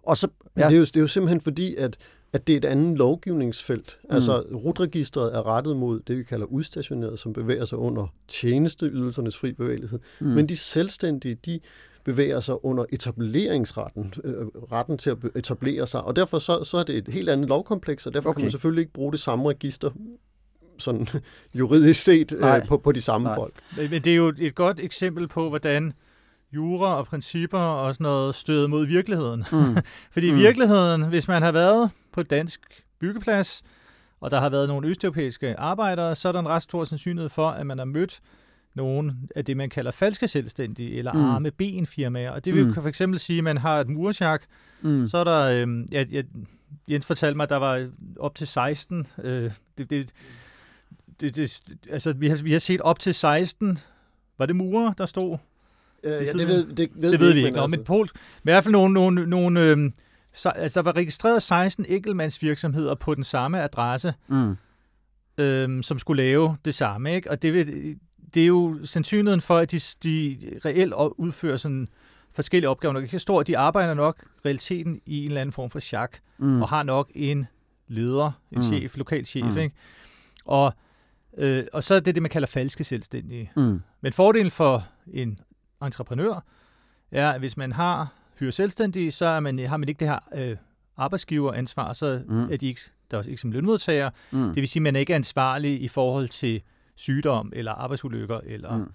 Og 0.03 0.18
så, 0.18 0.27
ja. 0.58 0.62
Men 0.62 0.70
det, 0.70 0.75
er 0.75 0.79
jo, 0.79 0.86
det 0.86 0.96
er 0.96 1.01
jo 1.01 1.08
simpelthen 1.08 1.41
fordi, 1.41 1.75
at, 1.75 1.98
at 2.34 2.48
det 2.48 2.54
er 2.54 2.58
et 2.58 2.66
andet 2.66 2.98
lovgivningsfelt. 2.98 4.00
Mm. 4.04 4.16
Altså, 4.16 4.40
rotregistret 4.40 5.36
er 5.36 5.48
rettet 5.48 5.78
mod 5.78 6.00
det, 6.00 6.18
vi 6.18 6.24
kalder 6.24 6.46
udstationeret, 6.46 7.20
som 7.20 7.34
bevæger 7.34 7.66
sig 7.66 7.78
under 7.78 8.14
tjenesteydelsernes 8.28 9.38
fri 9.38 9.52
bevægelighed. 9.52 10.00
Mm. 10.20 10.28
Men 10.28 10.50
de 10.50 10.56
selvstændige, 10.56 11.36
de 11.36 11.60
bevæger 12.04 12.40
sig 12.40 12.66
under 12.66 12.86
etableringsretten, 12.90 14.14
øh, 14.24 14.48
retten 14.72 14.98
til 14.98 15.10
at 15.10 15.18
etablere 15.36 15.88
sig, 15.88 16.04
og 16.04 16.16
derfor 16.16 16.40
så, 16.40 16.64
så 16.64 16.78
er 16.78 16.84
det 16.84 16.98
et 16.98 17.08
helt 17.08 17.30
andet 17.30 17.50
lovkompleks, 17.50 18.06
og 18.06 18.14
derfor 18.14 18.30
okay. 18.30 18.38
kan 18.38 18.46
man 18.46 18.52
selvfølgelig 18.52 18.82
ikke 18.82 18.94
bruge 18.94 19.12
det 19.12 19.20
samme 19.20 19.50
register 19.50 19.92
sådan 20.78 21.08
juridisk 21.60 22.04
set 22.04 22.32
øh, 22.32 22.68
på, 22.68 22.78
på 22.78 22.92
de 22.92 23.02
samme 23.02 23.28
Nej. 23.28 23.36
folk. 23.36 23.54
Men 23.78 24.02
det 24.02 24.08
er 24.08 24.16
jo 24.16 24.34
et 24.38 24.56
godt 24.56 24.80
eksempel 24.80 25.28
på, 25.28 25.50
hvordan 25.50 25.94
jura 26.56 26.98
og 26.98 27.06
principper 27.06 27.60
og 27.60 27.94
sådan 27.94 28.03
noget 28.03 28.36
støder 28.36 28.68
mod 28.68 28.86
virkeligheden. 28.86 29.46
Mm. 29.51 29.77
Fordi 30.13 30.32
mm. 30.32 30.38
virkeligheden, 30.38 31.03
hvis 31.03 31.27
man 31.27 31.41
har 31.41 31.51
været 31.51 31.89
på 32.12 32.24
dansk 32.24 32.84
byggeplads, 33.00 33.63
og 34.22 34.32
der 34.32 34.39
har 34.39 34.50
været 34.50 34.68
nogle 34.68 34.88
østeuropæiske 34.88 35.60
arbejdere, 35.60 36.15
så 36.15 36.27
er 36.27 36.32
der 36.32 36.39
en 36.39 36.48
ret 36.48 36.63
stor 36.63 36.84
sandsynlighed 36.84 37.29
for, 37.29 37.50
at 37.50 37.68
man 37.68 37.77
har 37.77 37.86
mødt 37.86 38.20
nogle 38.75 39.15
af 39.36 39.46
det, 39.46 39.58
man 39.58 39.70
kalder 39.70 39.91
falske 39.91 40.27
selvstændige, 40.27 40.98
eller 40.98 41.13
mm. 41.13 41.20
arme 41.20 41.51
ben 41.51 41.86
firmaer. 41.86 42.32
Og 42.32 42.46
det 42.46 42.53
vil 42.53 42.68
mm. 42.68 42.74
for 42.74 42.88
eksempel 42.88 43.20
sige, 43.20 43.38
at 43.38 43.44
man 43.44 43.58
har 43.58 43.79
et 43.79 43.89
mursjak, 43.89 44.44
mm. 44.82 45.08
så 45.08 45.18
er 45.18 45.24
der, 45.24 45.68
øh, 45.68 45.86
jeg, 45.91 46.08
jeg, 46.12 46.24
Jens 46.89 47.06
fortalte 47.06 47.38
mig, 47.38 47.44
at 47.44 47.50
der 47.50 47.56
var 47.56 47.89
op 48.20 48.36
til 48.36 48.48
16, 48.48 49.08
øh, 49.24 49.51
det, 49.77 49.89
det, 49.89 50.13
det, 51.22 51.36
det, 51.36 51.62
altså, 51.89 52.13
vi 52.13 52.27
har, 52.27 52.44
vi 52.44 52.51
har 52.51 52.60
set 52.60 52.82
op 52.82 53.00
til 53.00 53.13
16, 53.13 53.77
var 54.38 54.46
det 54.46 54.56
murer, 54.56 54.94
der 54.94 55.06
stod? 55.06 55.38
Øh, 56.03 56.12
ja, 56.12 56.20
det 56.20 56.48
ved, 56.48 56.65
det, 56.65 56.89
ved 56.96 57.12
det 57.12 57.20
ved 57.20 57.34
vi 57.34 57.46
ikke. 57.46 57.56
Nå, 57.56 57.62
altså. 57.62 57.77
men 57.77 57.86
Pol, 57.86 58.10
men 58.44 58.51
i 58.51 58.53
hvert 58.53 58.63
fald 58.63 58.72
nogle, 58.72 58.94
nogle, 58.94 59.25
nogle 59.25 59.62
øh, 59.62 59.91
så, 60.34 60.50
altså, 60.50 60.79
der 60.79 60.84
var 60.84 60.96
registreret 60.96 61.44
16 61.44 61.86
enkeltmandsvirksomheder 61.89 62.96
på 62.96 63.15
den 63.15 63.24
samme 63.24 63.62
adresse, 63.62 64.13
mm. 64.27 64.56
øh, 65.38 65.84
som 65.84 66.00
skulle 66.00 66.24
lave 66.24 66.58
det 66.65 66.75
samme. 66.75 67.15
Ikke? 67.15 67.32
Og 67.32 67.41
det, 67.41 67.53
vil, 67.53 67.96
det 68.34 68.44
er 68.44 68.48
jo 68.48 68.79
sandsynligheden 68.84 69.41
for, 69.41 69.58
at 69.58 69.72
de, 69.72 69.79
de 70.03 70.38
reelt 70.65 70.94
udfører 71.18 71.58
sådan 71.58 71.88
forskellige 72.34 72.70
opgaver. 72.70 72.94
Nok 72.94 73.03
ikke 73.03 73.20
stor, 73.20 73.44
de 73.44 73.58
arbejder 73.58 73.94
nok 73.94 74.24
realiteten 74.46 75.01
i 75.06 75.20
en 75.20 75.27
eller 75.27 75.41
anden 75.41 75.53
form 75.53 75.70
for 75.70 75.79
chak, 75.79 76.18
mm. 76.38 76.62
og 76.62 76.70
har 76.70 76.84
nok 76.84 77.12
en 77.15 77.48
leder, 77.88 78.32
en 78.51 78.58
mm. 78.58 78.63
chef, 78.63 78.98
lokal 78.98 79.25
chef. 79.25 79.56
Mm. 79.56 79.62
Ikke? 79.62 79.75
Og 80.46 80.74
Øh, 81.38 81.63
og 81.74 81.84
så 81.84 81.96
er 81.96 82.00
det 82.00 82.15
det, 82.15 82.24
man 82.24 82.29
kalder 82.29 82.48
falske 82.48 82.84
selvstændige. 82.84 83.51
Mm. 83.56 83.82
Men 84.01 84.13
fordelen 84.13 84.51
for 84.51 84.88
en 85.08 85.39
entreprenør 85.86 86.44
er, 87.12 87.30
at 87.30 87.40
hvis 87.40 87.58
man 87.58 87.72
har 87.72 88.14
hyre 88.40 88.52
selvstændige, 88.52 89.12
så 89.12 89.26
er 89.26 89.40
man, 89.40 89.60
har 89.60 89.78
man 89.78 89.90
ikke 89.90 90.00
det 90.00 90.08
her 90.08 90.20
øh, 90.36 90.58
arbejdsgiveransvar, 90.98 91.94
så 91.94 92.22
mm. 92.28 92.52
er 92.52 92.58
de 92.58 92.68
ikke, 92.68 92.82
der 93.12 93.18
er 93.18 93.20
også 93.20 93.30
ikke 93.30 93.42
som 93.42 93.52
lønmodtager. 93.52 94.10
Mm. 94.32 94.48
Det 94.48 94.56
vil 94.56 94.68
sige, 94.68 94.80
at 94.82 94.84
man 94.84 94.96
ikke 94.96 95.14
er 95.14 95.18
ansvarlig 95.18 95.82
i 95.82 95.88
forhold 95.88 96.30
til 96.30 96.62
sygdom, 96.96 97.52
eller 97.56 97.72
arbejdsulykker, 97.72 98.40
eller 98.46 98.78
mm. 98.78 98.92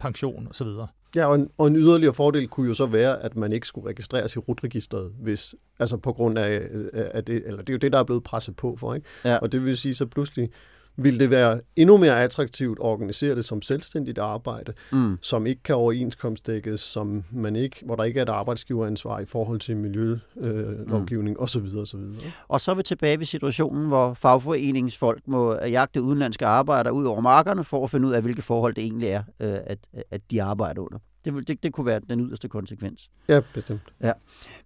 pension 0.00 0.48
osv. 0.50 0.68
Ja, 1.16 1.26
og 1.26 1.34
en, 1.34 1.50
og 1.58 1.66
en 1.66 1.76
yderligere 1.76 2.14
fordel 2.14 2.48
kunne 2.48 2.68
jo 2.68 2.74
så 2.74 2.86
være, 2.86 3.22
at 3.22 3.36
man 3.36 3.52
ikke 3.52 3.66
skulle 3.66 3.88
registreres 3.88 4.36
i 4.36 4.38
rutregisteret, 4.38 5.12
hvis, 5.20 5.54
altså 5.78 5.96
på 5.96 6.12
grund 6.12 6.38
af, 6.38 6.68
af 6.92 7.24
det, 7.24 7.42
eller 7.46 7.62
det 7.62 7.68
er 7.68 7.74
jo 7.74 7.78
det, 7.78 7.92
der 7.92 7.98
er 7.98 8.04
blevet 8.04 8.22
presset 8.22 8.56
på 8.56 8.76
for, 8.76 8.94
ikke? 8.94 9.06
Ja. 9.24 9.36
Og 9.36 9.52
det 9.52 9.64
vil 9.64 9.76
sige, 9.76 9.94
så 9.94 10.06
pludselig 10.06 10.50
vil 10.96 11.20
det 11.20 11.30
være 11.30 11.60
endnu 11.76 11.96
mere 11.96 12.22
attraktivt 12.22 12.78
at 12.78 12.84
organisere 12.84 13.34
det 13.34 13.44
som 13.44 13.62
selvstændigt 13.62 14.18
arbejde, 14.18 14.72
mm. 14.92 15.18
som 15.22 15.46
ikke 15.46 15.62
kan 15.62 15.74
overenskomstdækkes, 15.74 16.80
som 16.80 17.24
man 17.32 17.56
ikke, 17.56 17.82
hvor 17.84 17.96
der 17.96 18.04
ikke 18.04 18.18
er 18.18 18.22
et 18.22 18.28
arbejdsgiveransvar 18.28 19.18
i 19.18 19.24
forhold 19.24 19.58
til 19.58 19.76
miljølovgivning 19.76 21.36
øh, 21.36 21.40
mm. 21.40 21.42
osv. 21.42 21.78
osv. 21.78 22.00
Og 22.48 22.60
så 22.60 22.70
er 22.70 22.74
vi 22.74 22.82
tilbage 22.82 23.18
ved 23.18 23.26
situationen, 23.26 23.86
hvor 23.86 24.14
fagforeningsfolk 24.14 25.22
må 25.26 25.54
jagte 25.54 26.02
udenlandske 26.02 26.46
arbejdere 26.46 26.94
ud 26.94 27.04
over 27.04 27.20
markerne 27.20 27.64
for 27.64 27.84
at 27.84 27.90
finde 27.90 28.08
ud 28.08 28.12
af, 28.12 28.22
hvilke 28.22 28.42
forhold 28.42 28.74
det 28.74 28.84
egentlig 28.84 29.08
er, 29.08 29.22
øh, 29.40 29.58
at, 29.66 29.78
at 30.10 30.20
de 30.30 30.42
arbejder 30.42 30.82
under. 30.82 30.98
Det, 31.24 31.48
det, 31.48 31.62
det 31.62 31.72
kunne 31.72 31.86
være 31.86 32.00
den 32.08 32.20
yderste 32.20 32.48
konsekvens. 32.48 33.10
Ja, 33.28 33.40
bestemt. 33.54 33.80
Ja. 34.02 34.12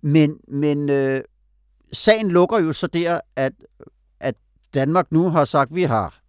Men, 0.03 0.37
men 0.49 0.89
øh, 0.89 1.21
sagen 1.93 2.31
lukker 2.31 2.59
jo 2.59 2.73
så 2.73 2.87
der, 2.87 3.21
at, 3.37 3.53
at 4.21 4.35
Danmark 4.75 5.13
nu 5.13 5.31
har 5.31 5.45
sagt, 5.45 5.71
at 5.71 5.75
vi 5.77 5.83
har 5.83 6.20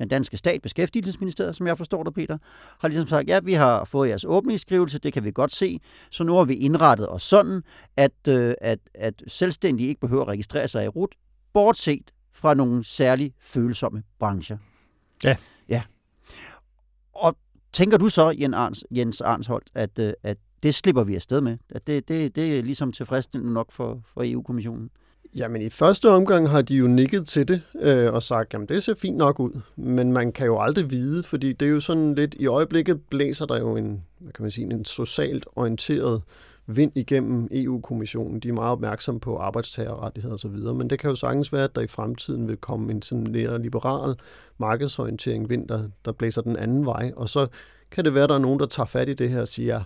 den 0.00 0.08
danske 0.08 0.36
stat, 0.36 0.62
Beskæftigelsesministeriet, 0.62 1.56
som 1.56 1.66
jeg 1.66 1.78
forstår 1.78 2.02
det, 2.02 2.14
Peter, 2.14 2.38
har 2.80 2.88
ligesom 2.88 3.08
sagt, 3.08 3.28
ja, 3.28 3.40
vi 3.40 3.52
har 3.52 3.84
fået 3.84 4.08
jeres 4.08 4.24
åbningsskrivelse, 4.24 4.98
det 4.98 5.12
kan 5.12 5.24
vi 5.24 5.30
godt 5.30 5.52
se, 5.52 5.80
så 6.10 6.24
nu 6.24 6.36
har 6.36 6.44
vi 6.44 6.54
indrettet 6.54 7.08
os 7.08 7.22
sådan, 7.22 7.62
at, 7.96 8.28
øh, 8.28 8.54
at, 8.60 8.78
at 8.94 9.22
selvstændige 9.26 9.88
ikke 9.88 10.00
behøver 10.00 10.22
at 10.22 10.28
registrere 10.28 10.68
sig 10.68 10.84
i 10.84 10.88
RUT, 10.88 11.14
bortset 11.52 12.10
fra 12.32 12.54
nogle 12.54 12.84
særligt 12.84 13.34
følsomme 13.40 14.02
brancher. 14.18 14.58
Ja. 15.24 15.36
Ja. 15.68 15.82
Og 17.12 17.36
tænker 17.72 17.98
du 17.98 18.08
så, 18.08 18.34
Jens, 18.40 18.54
Arns, 18.54 18.84
Jens 18.90 19.20
Arnsholdt, 19.20 19.70
at, 19.74 19.98
øh, 19.98 20.12
at 20.22 20.38
det 20.62 20.74
slipper 20.74 21.02
vi 21.02 21.14
afsted 21.14 21.40
med? 21.40 21.58
At 21.70 21.86
det, 21.86 22.08
det, 22.08 22.36
det 22.36 22.58
er 22.58 22.62
ligesom 22.62 22.92
tilfredsstillende 22.92 23.54
nok 23.54 23.72
for, 23.72 24.02
for 24.14 24.22
EU-kommissionen? 24.24 24.90
Jamen 25.34 25.62
i 25.62 25.68
første 25.68 26.10
omgang 26.10 26.48
har 26.48 26.62
de 26.62 26.74
jo 26.74 26.86
nikket 26.86 27.26
til 27.26 27.48
det 27.48 27.62
øh, 27.80 28.12
og 28.12 28.22
sagt, 28.22 28.52
jamen 28.52 28.68
det 28.68 28.82
ser 28.82 28.94
fint 28.94 29.16
nok 29.16 29.40
ud, 29.40 29.60
men 29.76 30.12
man 30.12 30.32
kan 30.32 30.46
jo 30.46 30.60
aldrig 30.60 30.90
vide, 30.90 31.22
fordi 31.22 31.52
det 31.52 31.66
er 31.68 31.72
jo 31.72 31.80
sådan 31.80 32.14
lidt, 32.14 32.34
i 32.34 32.46
øjeblikket 32.46 33.00
blæser 33.10 33.46
der 33.46 33.58
jo 33.58 33.76
en, 33.76 34.02
hvad 34.18 34.32
kan 34.32 34.42
man 34.42 34.50
sige, 34.50 34.64
en 34.72 34.84
socialt 34.84 35.46
orienteret 35.56 36.22
vind 36.66 36.92
igennem 36.94 37.48
EU-kommissionen. 37.52 38.40
De 38.40 38.48
er 38.48 38.52
meget 38.52 38.72
opmærksomme 38.72 39.20
på 39.20 39.36
arbejdstagerrettigheder 39.36 40.34
osv., 40.34 40.50
men 40.50 40.90
det 40.90 40.98
kan 40.98 41.10
jo 41.10 41.16
sagtens 41.16 41.52
være, 41.52 41.64
at 41.64 41.74
der 41.74 41.80
i 41.80 41.86
fremtiden 41.86 42.48
vil 42.48 42.56
komme 42.56 42.92
en 42.92 43.02
sådan 43.02 43.26
mere 43.30 43.62
liberal 43.62 44.14
markedsorientering 44.58 45.50
vind, 45.50 45.68
der, 45.68 45.88
der 46.04 46.12
blæser 46.12 46.42
den 46.42 46.56
anden 46.56 46.86
vej, 46.86 47.12
og 47.16 47.28
så 47.28 47.46
kan 47.90 48.04
det 48.04 48.14
være, 48.14 48.22
at 48.24 48.28
der 48.28 48.34
er 48.34 48.38
nogen, 48.38 48.60
der 48.60 48.66
tager 48.66 48.86
fat 48.86 49.08
i 49.08 49.14
det 49.14 49.30
her 49.30 49.40
og 49.40 49.48
siger, 49.48 49.82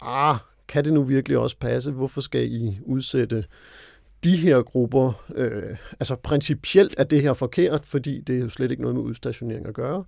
ah, 0.00 0.36
kan 0.68 0.84
det 0.84 0.92
nu 0.92 1.02
virkelig 1.02 1.38
også 1.38 1.56
passe? 1.56 1.90
Hvorfor 1.90 2.20
skal 2.20 2.52
I 2.52 2.78
udsætte 2.84 3.44
de 4.24 4.36
her 4.36 4.62
grupper, 4.62 5.24
øh, 5.34 5.76
altså 6.00 6.16
principielt 6.16 6.94
er 6.98 7.04
det 7.04 7.22
her 7.22 7.32
forkert, 7.32 7.86
fordi 7.86 8.20
det 8.20 8.36
er 8.36 8.40
jo 8.40 8.48
slet 8.48 8.70
ikke 8.70 8.82
noget 8.82 8.96
med 8.96 9.02
udstationering 9.04 9.66
at 9.66 9.74
gøre. 9.74 10.04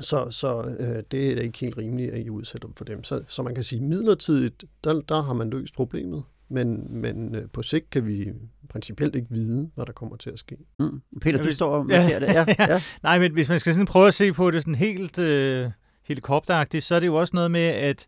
Så, 0.00 0.30
så 0.30 0.76
øh, 0.80 1.02
det 1.10 1.38
er 1.38 1.42
ikke 1.42 1.58
helt 1.58 1.78
rimeligt, 1.78 2.12
at 2.12 2.20
I 2.26 2.30
udsætter 2.30 2.68
dem 2.68 2.74
for 2.76 2.84
dem. 2.84 3.04
Så, 3.04 3.22
så 3.28 3.42
man 3.42 3.54
kan 3.54 3.64
sige, 3.64 3.80
midlertidigt, 3.82 4.64
der, 4.84 5.00
der 5.00 5.22
har 5.22 5.32
man 5.34 5.50
løst 5.50 5.74
problemet. 5.74 6.22
Men, 6.50 6.86
men 7.00 7.34
øh, 7.34 7.48
på 7.52 7.62
sigt 7.62 7.90
kan 7.90 8.06
vi 8.06 8.32
principielt 8.70 9.14
ikke 9.16 9.26
vide, 9.30 9.70
hvad 9.74 9.86
der 9.86 9.92
kommer 9.92 10.16
til 10.16 10.30
at 10.30 10.38
ske. 10.38 10.56
Mm. 10.78 11.00
Peter, 11.20 11.38
du 11.38 11.44
hvis- 11.44 11.54
står 11.54 11.70
og 11.76 11.86
Ja. 11.90 12.00
markerer 12.00 12.18
det. 12.18 12.26
Ja, 12.58 12.72
ja. 12.74 12.82
Nej, 13.02 13.18
men 13.18 13.32
hvis 13.32 13.48
man 13.48 13.58
skal 13.58 13.72
sådan 13.72 13.86
prøve 13.86 14.06
at 14.06 14.14
se 14.14 14.32
på 14.32 14.50
det 14.50 14.62
sådan 14.62 14.74
helt 14.74 15.18
øh, 15.18 15.70
helikopteragtigt, 16.04 16.84
så 16.84 16.94
er 16.94 17.00
det 17.00 17.06
jo 17.06 17.14
også 17.14 17.30
noget 17.36 17.50
med, 17.50 17.60
at 17.60 18.06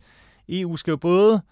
EU 0.48 0.76
skal 0.76 0.90
jo 0.90 0.96
både 0.96 1.36
få- 1.38 1.44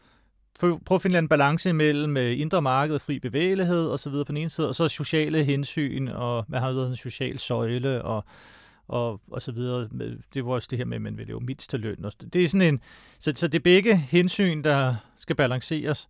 prøve 0.58 0.80
at 0.94 1.02
finde 1.02 1.18
en 1.18 1.28
balance 1.28 1.72
mellem 1.72 2.16
øh, 2.16 2.40
indre 2.40 2.62
marked, 2.62 2.98
fri 2.98 3.18
bevægelighed 3.18 3.86
og 3.86 3.98
så 3.98 4.10
videre 4.10 4.24
på 4.24 4.32
den 4.32 4.36
ene 4.36 4.50
side, 4.50 4.68
og 4.68 4.74
så 4.74 4.88
sociale 4.88 5.44
hensyn, 5.44 6.08
og 6.08 6.44
hvad 6.48 6.60
har 6.60 6.72
været 6.72 6.90
en 6.90 6.96
social 6.96 7.38
søjle, 7.38 8.02
og, 8.02 8.24
og, 8.88 9.20
og 9.30 9.42
så 9.42 9.52
videre. 9.52 9.88
Det 10.34 10.44
var 10.44 10.52
også 10.52 10.68
det 10.70 10.78
her 10.78 10.84
med, 10.84 10.96
at 10.96 11.02
man 11.02 11.18
vil 11.18 11.26
leve 11.26 11.40
mindst 11.40 11.70
til 11.70 11.80
løn. 11.80 12.04
Det 12.32 12.44
er 12.44 12.48
sådan 12.48 12.74
en, 12.74 12.80
så, 13.20 13.32
så 13.36 13.48
det 13.48 13.58
er 13.58 13.62
begge 13.62 13.96
hensyn, 13.96 14.64
der 14.64 14.94
skal 15.18 15.36
balanceres. 15.36 16.08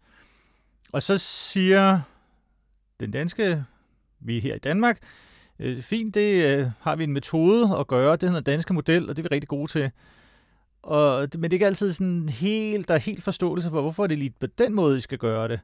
Og 0.92 1.02
så 1.02 1.18
siger 1.18 2.00
den 3.00 3.10
danske, 3.10 3.64
vi 4.20 4.36
er 4.36 4.40
her 4.40 4.54
i 4.54 4.58
Danmark, 4.58 5.00
Øh, 5.60 5.82
fint, 5.82 6.14
det 6.14 6.44
øh, 6.44 6.70
har 6.80 6.96
vi 6.96 7.04
en 7.04 7.12
metode 7.12 7.76
at 7.78 7.86
gøre. 7.86 8.12
Det 8.12 8.22
hedder 8.22 8.40
den 8.40 8.52
danske 8.52 8.74
model, 8.74 9.10
og 9.10 9.16
det 9.16 9.22
er 9.24 9.28
vi 9.28 9.34
rigtig 9.34 9.48
gode 9.48 9.70
til. 9.70 9.90
Og, 10.88 11.28
men 11.34 11.42
det 11.42 11.52
er 11.52 11.56
ikke 11.56 11.66
altid 11.66 11.92
sådan 11.92 12.28
helt, 12.28 12.88
der 12.88 12.94
er 12.94 12.98
helt 12.98 13.22
forståelse 13.22 13.70
for, 13.70 13.80
hvorfor 13.80 14.06
det 14.06 14.18
lige 14.18 14.34
på 14.40 14.46
den 14.46 14.74
måde, 14.74 14.96
I 14.96 15.00
skal 15.00 15.18
gøre 15.18 15.48
det 15.48 15.60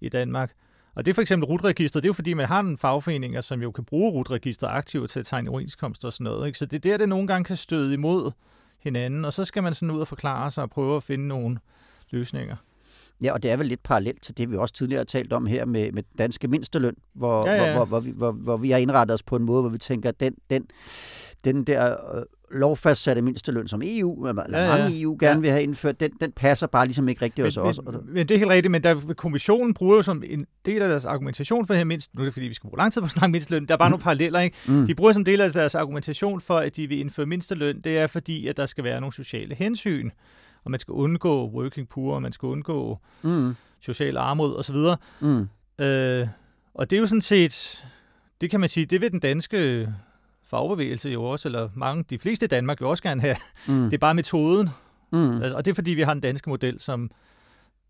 i 0.00 0.08
Danmark. 0.08 0.52
Og 0.94 1.06
det 1.06 1.12
er 1.12 1.14
for 1.14 1.22
eksempel 1.22 1.46
rutregistret. 1.46 2.02
Det 2.02 2.06
er 2.06 2.10
jo 2.10 2.12
fordi, 2.12 2.34
man 2.34 2.46
har 2.46 2.60
en 2.60 2.78
fagforeninger, 2.78 3.40
som 3.40 3.62
jo 3.62 3.70
kan 3.70 3.84
bruge 3.84 4.12
rutregistret 4.12 4.68
aktivt 4.68 5.10
til 5.10 5.20
at 5.20 5.26
tegne 5.26 5.50
overenskomster 5.50 6.08
og 6.08 6.12
sådan 6.12 6.24
noget. 6.24 6.46
Ikke? 6.46 6.58
Så 6.58 6.66
det 6.66 6.76
er 6.76 6.90
der, 6.90 6.96
det 6.96 7.08
nogle 7.08 7.26
gange 7.26 7.44
kan 7.44 7.56
støde 7.56 7.94
imod 7.94 8.30
hinanden. 8.78 9.24
Og 9.24 9.32
så 9.32 9.44
skal 9.44 9.62
man 9.62 9.74
sådan 9.74 9.90
ud 9.90 10.00
og 10.00 10.08
forklare 10.08 10.50
sig 10.50 10.62
og 10.62 10.70
prøve 10.70 10.96
at 10.96 11.02
finde 11.02 11.28
nogle 11.28 11.58
løsninger. 12.10 12.56
Ja, 13.22 13.32
og 13.32 13.42
det 13.42 13.50
er 13.50 13.56
vel 13.56 13.66
lidt 13.66 13.82
parallelt 13.82 14.22
til 14.22 14.36
det, 14.36 14.50
vi 14.50 14.56
også 14.56 14.74
tidligere 14.74 15.00
har 15.00 15.04
talt 15.04 15.32
om 15.32 15.46
her 15.46 15.64
med, 15.64 15.92
med 15.92 16.02
danske 16.18 16.48
mindsteløn, 16.48 16.96
hvor, 17.12 17.48
Ja, 17.48 17.54
ja. 17.54 17.76
Hvor, 17.76 17.84
hvor, 17.84 17.84
hvor, 17.84 18.00
vi, 18.00 18.10
hvor, 18.10 18.32
hvor 18.32 18.56
vi 18.56 18.70
har 18.70 18.78
indrettet 18.78 19.14
os 19.14 19.22
på 19.22 19.36
en 19.36 19.42
måde, 19.42 19.62
hvor 19.62 19.70
vi 19.70 19.78
tænker, 19.78 20.08
at 20.08 20.20
den, 20.20 20.34
den, 20.50 20.66
den 21.44 21.64
der 21.64 22.16
øh, 22.16 22.22
lovfastsatte 22.54 23.22
mindsteløn, 23.22 23.68
som 23.68 23.82
EU, 23.84 24.26
eller 24.26 24.44
Ja, 24.52 24.64
ja. 24.72 24.78
mange 24.78 25.00
EU 25.02 25.16
gerne 25.20 25.34
Ja. 25.34 25.40
vil 25.40 25.50
have 25.50 25.62
indført, 25.62 26.00
den, 26.00 26.10
den 26.20 26.32
passer 26.32 26.66
bare 26.66 26.86
ligesom 26.86 27.08
ikke 27.08 27.22
rigtigt 27.22 27.44
hos 27.46 27.56
os. 27.56 27.78
Og 27.78 27.94
Men, 28.06 28.28
det 28.28 28.34
er 28.34 28.38
helt 28.38 28.50
rigtigt, 28.50 28.70
men 28.70 28.82
der, 28.82 29.14
kommissionen 29.16 29.74
bruger 29.74 29.96
jo 29.96 30.02
som 30.02 30.22
en 30.26 30.46
del 30.66 30.82
af 30.82 30.88
deres 30.88 31.04
argumentation 31.04 31.66
for 31.66 31.74
her 31.74 31.84
mindst, 31.84 32.14
nu 32.14 32.20
er 32.20 32.24
det 32.24 32.32
fordi, 32.32 32.46
vi 32.46 32.54
skal 32.54 32.68
bruge 32.70 32.78
lang 32.78 32.92
tid 32.92 33.00
på 33.00 33.04
at 33.04 33.10
snakke 33.10 33.32
mindsteløn, 33.32 33.66
der 33.66 33.74
er 33.74 33.78
bare 33.78 33.90
nogle 33.90 34.02
paralleller, 34.08 34.40
ikke? 34.40 34.56
Mm. 34.68 34.86
De 34.86 34.94
bruger 34.94 35.12
som 35.12 35.24
del 35.24 35.40
af 35.40 35.52
deres 35.52 35.74
argumentation 35.74 36.40
for, 36.40 36.56
at 36.58 36.76
de 36.76 36.86
vil 36.88 36.98
indføre 36.98 37.26
mindsteløn, 37.26 37.80
det 37.80 37.98
er 37.98 38.06
fordi, 38.06 38.46
at 38.46 38.56
der 38.56 38.66
skal 38.66 38.84
være 38.84 39.00
nogle 39.00 39.12
sociale 39.14 39.54
hensyn, 39.54 40.10
og 40.64 40.70
man 40.70 40.80
skal 40.80 40.92
undgå 40.92 41.48
working 41.50 41.88
poor, 41.88 42.14
og 42.14 42.22
man 42.22 42.32
skal 42.32 42.46
undgå 42.46 42.98
Mm. 43.22 43.54
social 43.80 44.16
armod 44.16 44.56
osv. 44.56 44.76
Mm. 45.20 45.48
Øh, 45.84 46.28
og 46.74 46.90
det 46.90 46.96
er 46.96 47.00
jo 47.00 47.06
sådan 47.06 47.20
set, 47.22 47.84
det 48.40 48.50
kan 48.50 48.60
man 48.60 48.68
sige, 48.68 48.86
det 48.86 49.00
vil 49.00 49.10
den 49.12 49.20
danske 49.20 49.88
fagbevægelse 50.54 51.10
jo 51.10 51.24
også, 51.24 51.48
eller 51.48 51.68
mange, 51.74 52.04
de 52.10 52.18
fleste 52.18 52.44
i 52.44 52.48
Danmark 52.48 52.80
jo 52.80 52.90
også 52.90 53.02
gerne 53.02 53.20
have. 53.20 53.36
Mm. 53.68 53.84
Det 53.84 53.92
er 53.94 53.98
bare 53.98 54.14
metoden, 54.14 54.68
Mm. 55.12 55.42
altså, 55.42 55.56
og 55.56 55.64
det 55.64 55.70
er 55.70 55.74
fordi, 55.74 55.90
vi 55.90 56.02
har 56.02 56.14
den 56.14 56.20
danske 56.20 56.50
model, 56.50 56.80
som, 56.80 57.10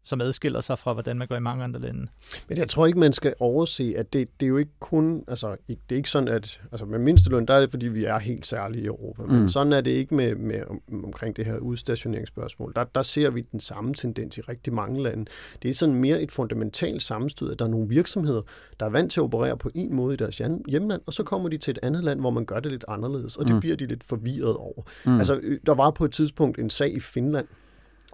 som 0.06 0.20
adskiller 0.20 0.60
sig 0.60 0.78
fra, 0.78 0.92
hvordan 0.92 1.18
man 1.18 1.28
gør 1.28 1.36
i 1.36 1.40
mange 1.40 1.64
andre 1.64 1.80
lande. 1.80 2.06
Men 2.48 2.58
jeg 2.58 2.68
tror 2.68 2.86
ikke, 2.86 2.98
man 2.98 3.12
skal 3.12 3.34
overse, 3.40 3.94
at 3.96 4.12
det, 4.12 4.28
det 4.40 4.46
er 4.46 4.48
jo 4.48 4.56
ikke 4.56 4.70
kun, 4.80 5.24
altså 5.28 5.56
ikke- 5.68 5.82
det 5.88 5.94
er 5.94 5.96
ikke 5.96 6.10
sådan, 6.10 6.28
at 6.28 6.60
altså 6.72 6.86
med 6.86 6.98
mindsteløn, 6.98 7.46
der 7.46 7.54
er 7.54 7.60
det, 7.60 7.70
fordi 7.70 7.86
vi 7.88 8.04
er 8.04 8.18
helt 8.18 8.46
særlige 8.46 8.82
i 8.82 8.86
Europa. 8.86 9.22
Men 9.22 9.40
Mm. 9.40 9.48
sådan 9.48 9.72
er 9.72 9.80
det 9.80 9.90
ikke 9.90 10.14
med, 10.14 10.34
med 10.34 10.62
om, 10.70 10.80
omkring 11.04 11.36
det 11.36 11.46
her 11.46 11.56
udstationeringsspørgsmål. 11.58 12.72
Der, 12.76 12.84
der 12.84 13.02
ser 13.02 13.30
vi 13.30 13.40
den 13.40 13.60
samme 13.60 13.94
tendens 13.94 14.38
i 14.38 14.40
rigtig 14.40 14.72
mange 14.72 15.02
lande. 15.02 15.24
Det 15.62 15.70
er 15.70 15.74
sådan 15.74 15.94
mere 15.94 16.22
et 16.22 16.32
fundamentalt 16.32 17.02
sammenstød, 17.02 17.52
at 17.52 17.58
der 17.58 17.64
er 17.64 17.68
nogle 17.68 17.88
virksomheder, 17.88 18.42
der 18.80 18.86
er 18.86 18.90
vant 18.90 19.12
til 19.12 19.20
at 19.20 19.24
operere 19.24 19.56
på 19.56 19.70
en 19.74 19.94
måde 19.94 20.14
i 20.14 20.16
deres 20.16 20.38
hjem- 20.38 20.64
hjemland, 20.68 21.02
og 21.06 21.12
så 21.12 21.22
kommer 21.22 21.48
de 21.48 21.58
til 21.58 21.70
et 21.70 21.78
andet 21.82 22.04
land, 22.04 22.20
hvor 22.20 22.30
man 22.30 22.44
gør 22.44 22.60
det 22.60 22.72
lidt 22.72 22.84
anderledes, 22.88 23.36
og 23.36 23.46
det 23.46 23.54
Mm. 23.54 23.60
bliver 23.60 23.76
de 23.76 23.86
lidt 23.86 24.04
forvirret 24.04 24.56
over. 24.56 24.82
Mm. 25.06 25.18
Altså, 25.18 25.40
øh, 25.42 25.60
der 25.66 25.74
var 25.74 25.90
på 25.90 26.04
et 26.04 26.12
tidspunkt 26.12 26.58
en 26.58 26.70
sag 26.70 26.94
i 26.94 27.00
Finland, 27.00 27.46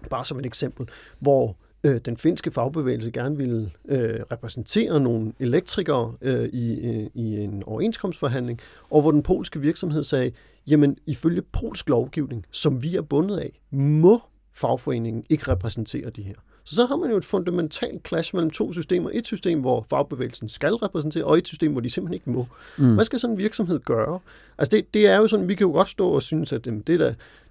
bare 0.09 0.25
som 0.25 0.39
et 0.39 0.45
eksempel, 0.45 0.87
hvor 1.19 1.57
øh, 1.83 2.01
den 2.05 2.17
finske 2.17 2.51
fagbevægelse 2.51 3.11
gerne 3.11 3.37
ville 3.37 3.71
øh, 3.89 4.19
repræsentere 4.31 4.99
nogle 4.99 5.33
elektrikere 5.39 6.13
øh, 6.21 6.45
i, 6.45 6.89
øh, 6.89 7.09
i 7.13 7.37
en 7.37 7.63
overenskomstforhandling, 7.63 8.59
og 8.89 9.01
hvor 9.01 9.11
den 9.11 9.23
polske 9.23 9.59
virksomhed 9.61 10.03
sagde, 10.03 10.31
jamen 10.67 10.97
ifølge 11.05 11.41
polsk 11.41 11.89
lovgivning, 11.89 12.45
som 12.51 12.83
vi 12.83 12.95
er 12.95 13.01
bundet 13.01 13.37
af, 13.37 13.59
må 13.71 14.21
fagforeningen 14.53 15.23
ikke 15.29 15.51
repræsentere 15.51 16.09
de 16.09 16.21
her. 16.21 16.35
Så 16.71 16.75
så 16.75 16.85
har 16.85 16.95
man 16.95 17.09
jo 17.09 17.17
et 17.17 17.25
fundamentalt 17.25 18.07
clash 18.07 18.35
mellem 18.35 18.49
to 18.49 18.73
systemer. 18.73 19.09
Et 19.13 19.27
system, 19.27 19.59
hvor 19.61 19.85
fagbevægelsen 19.89 20.49
skal 20.49 20.73
repræsentere, 20.73 21.23
og 21.23 21.37
et 21.37 21.47
system, 21.47 21.71
hvor 21.71 21.81
de 21.81 21.89
simpelthen 21.89 22.13
ikke 22.13 22.29
må. 22.29 22.47
Mm. 22.77 22.93
Hvad 22.93 23.05
skal 23.05 23.19
sådan 23.19 23.33
en 23.33 23.37
virksomhed 23.37 23.79
gøre? 23.79 24.19
Altså 24.57 24.77
det, 24.77 24.93
det 24.93 25.07
er 25.07 25.17
jo 25.17 25.27
sådan, 25.27 25.47
vi 25.47 25.55
kan 25.55 25.67
jo 25.67 25.73
godt 25.73 25.89
stå 25.89 26.09
og 26.09 26.23
synes, 26.23 26.53
at 26.53 26.67
jamen, 26.67 26.83
det, 26.87 26.93
er 26.93 26.97
da, 26.97 27.05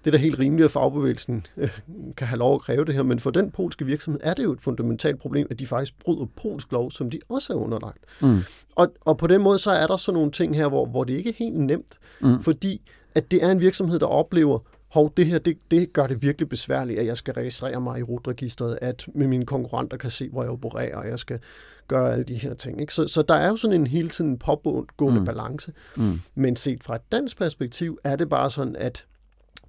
det 0.05 0.07
er 0.07 0.11
da 0.11 0.17
helt 0.17 0.39
rimeligt, 0.39 0.65
at 0.65 0.71
fagbevægelsen 0.71 1.45
øh, 1.57 1.69
kan 2.17 2.27
have 2.27 2.39
lov 2.39 2.55
at 2.55 2.61
kræve 2.61 2.85
det 2.85 2.95
her, 2.95 3.03
men 3.03 3.19
for 3.19 3.31
den 3.31 3.51
polske 3.51 3.85
virksomhed 3.85 4.21
er 4.23 4.33
det 4.33 4.43
jo 4.43 4.51
et 4.51 4.61
fundamentalt 4.61 5.19
problem, 5.19 5.47
at 5.49 5.59
de 5.59 5.65
faktisk 5.67 5.99
bryder 5.99 6.25
polsk 6.41 6.71
lov, 6.71 6.91
som 6.91 7.09
de 7.09 7.19
også 7.29 7.53
er 7.53 7.57
underlagt. 7.57 8.03
Mm. 8.21 8.39
Og, 8.75 8.93
og 9.01 9.17
på 9.17 9.27
den 9.27 9.41
måde, 9.41 9.59
så 9.59 9.71
er 9.71 9.87
der 9.87 9.97
sådan 9.97 10.15
nogle 10.15 10.31
ting 10.31 10.55
her, 10.55 10.67
hvor, 10.67 10.85
hvor 10.85 11.03
det 11.03 11.13
ikke 11.13 11.29
er 11.29 11.33
helt 11.37 11.57
nemt, 11.59 11.93
Mm. 12.21 12.41
fordi 12.43 12.81
at 13.15 13.31
det 13.31 13.43
er 13.43 13.51
en 13.51 13.59
virksomhed, 13.61 13.99
der 13.99 14.05
oplever, 14.05 14.59
hov, 14.91 15.13
det 15.17 15.25
her, 15.25 15.39
det, 15.39 15.57
det 15.71 15.93
gør 15.93 16.07
det 16.07 16.21
virkelig 16.21 16.49
besværligt, 16.49 16.99
at 16.99 17.05
jeg 17.05 17.17
skal 17.17 17.33
registrere 17.33 17.81
mig 17.81 17.99
i 17.99 18.03
rutregisteret, 18.03 18.79
at 18.81 19.05
med 19.15 19.27
mine 19.27 19.45
konkurrenter 19.45 19.97
kan 19.97 20.11
se, 20.11 20.29
hvor 20.29 20.43
jeg 20.43 20.51
opererer, 20.51 20.97
og 20.97 21.07
jeg 21.07 21.19
skal 21.19 21.39
gøre 21.87 22.11
alle 22.13 22.23
de 22.23 22.35
her 22.35 22.53
ting. 22.53 22.81
Ikke? 22.81 22.93
Så, 22.93 23.07
så 23.07 23.21
der 23.21 23.33
er 23.33 23.47
jo 23.49 23.55
sådan 23.55 23.81
en 23.81 23.87
hele 23.87 24.09
tiden 24.09 24.37
pågående 24.37 25.19
Mm. 25.19 25.25
balance. 25.25 25.73
Mm. 25.97 26.21
Men 26.35 26.55
set 26.55 26.83
fra 26.83 26.95
et 26.95 27.11
dansk 27.11 27.37
perspektiv, 27.37 27.99
er 28.03 28.15
det 28.15 28.29
bare 28.29 28.49
sådan, 28.51 28.75
at 28.75 29.05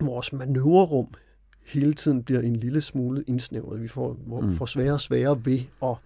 vores 0.00 0.32
manøvrerum 0.32 1.08
hele 1.66 1.94
tiden 1.94 2.22
bliver 2.22 2.40
en 2.40 2.56
lille 2.56 2.80
smule 2.80 3.24
indsnævret. 3.26 3.82
Vi 3.82 3.88
får, 3.88 4.16
mm. 4.40 4.52
får 4.56 4.66
sværere 4.66 4.92
og 4.92 5.00
sværere 5.00 5.44
ved 5.44 5.60
at, 5.82 5.96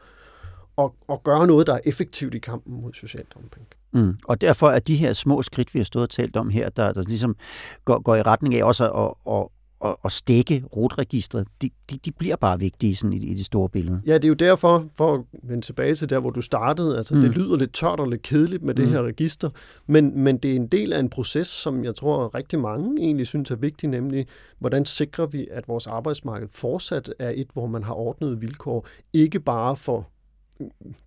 at, 0.79 0.91
at 1.09 1.23
gøre 1.23 1.47
noget, 1.47 1.67
der 1.67 1.75
er 1.75 1.81
effektivt 1.85 2.35
i 2.35 2.39
kampen 2.39 2.81
mod 2.83 2.93
social 2.93 3.25
dumping. 3.35 3.67
Mm. 3.97 4.15
Og 4.29 4.41
derfor 4.41 4.69
er 4.69 4.79
de 4.79 4.97
her 4.97 5.13
små 5.13 5.43
skridt, 5.43 5.75
vi 5.75 5.79
har 5.79 5.85
stået 5.85 6.03
og 6.03 6.11
talt 6.11 6.37
om 6.37 6.49
her, 6.51 6.69
der, 6.69 6.93
der 6.93 7.03
ligesom 7.03 7.37
går, 7.85 8.03
går 8.03 8.17
i 8.17 8.23
retning 8.23 8.55
af 8.55 8.65
også 8.65 8.91
at, 8.91 9.35
at, 9.35 9.47
at, 9.85 9.97
at 10.05 10.13
stikke 10.13 10.65
rutregistret, 10.77 11.47
de, 11.63 11.71
de, 11.91 11.99
de 12.05 12.13
bliver 12.13 12.37
bare 12.37 12.59
vigtige 12.59 12.97
sådan 12.97 13.13
i, 13.13 13.17
i 13.17 13.35
det 13.35 13.47
store 13.47 13.69
billede. 13.69 14.03
Ja, 14.07 14.15
det 14.15 14.25
er 14.25 14.29
jo 14.29 14.35
derfor, 14.35 14.85
for 14.97 15.15
at 15.15 15.21
vende 15.43 15.63
tilbage 15.63 15.95
til 15.95 16.11
der, 16.11 16.19
hvor 16.19 16.31
du 16.31 16.41
startede, 16.41 16.97
altså 16.97 17.15
Mm. 17.15 17.21
det 17.21 17.31
lyder 17.31 17.57
lidt 17.57 17.73
tørt 17.73 18.01
og 18.01 18.09
lidt 18.09 18.23
kedeligt 18.23 18.63
med 18.63 18.75
det 18.75 18.85
Mm. 18.87 18.93
her 18.93 19.03
register, 19.03 19.51
men, 19.87 20.19
men 20.21 20.37
det 20.37 20.53
er 20.53 20.57
en 20.57 20.67
del 20.67 20.93
af 20.93 21.01
en 21.01 21.09
proces, 21.09 21.47
som 21.49 21.85
jeg 21.85 21.95
tror 21.95 22.35
rigtig 22.35 22.59
mange 22.59 23.03
egentlig 23.03 23.27
synes 23.27 23.51
er 23.51 23.57
vigtig, 23.57 23.89
nemlig 23.89 24.27
hvordan 24.59 24.85
sikrer 24.85 25.27
vi, 25.27 25.47
at 25.51 25.69
vores 25.69 25.87
arbejdsmarked 25.87 26.49
fortsat 26.51 27.15
er 27.19 27.33
et, 27.37 27.47
hvor 27.53 27.67
man 27.67 27.83
har 27.85 27.95
ordnede 27.95 28.41
vilkår, 28.41 28.87
ikke 29.13 29.41
bare 29.41 29.77
for 29.77 30.09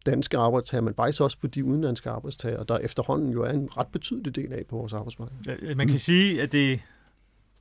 danske 0.06 0.38
arbejdstager, 0.38 0.82
men 0.82 0.94
faktisk 0.96 1.22
også 1.22 1.40
for 1.40 1.48
de 1.48 1.66
udenlandske 1.66 2.10
arbejdstager, 2.10 2.64
der 2.64 2.78
efterhånden 2.78 3.30
jo 3.34 3.44
er 3.44 3.52
en 3.52 3.70
ret 3.78 3.88
betydelig 3.88 4.36
del 4.36 4.54
af 4.54 4.64
på 4.70 4.76
vores 4.76 4.94
arbejdsmarked. 4.94 5.36
Ja, 5.68 5.76
Man 5.76 5.88
kan 5.88 6.00
sige, 6.00 6.42
at 6.42 6.52
det, 6.52 6.80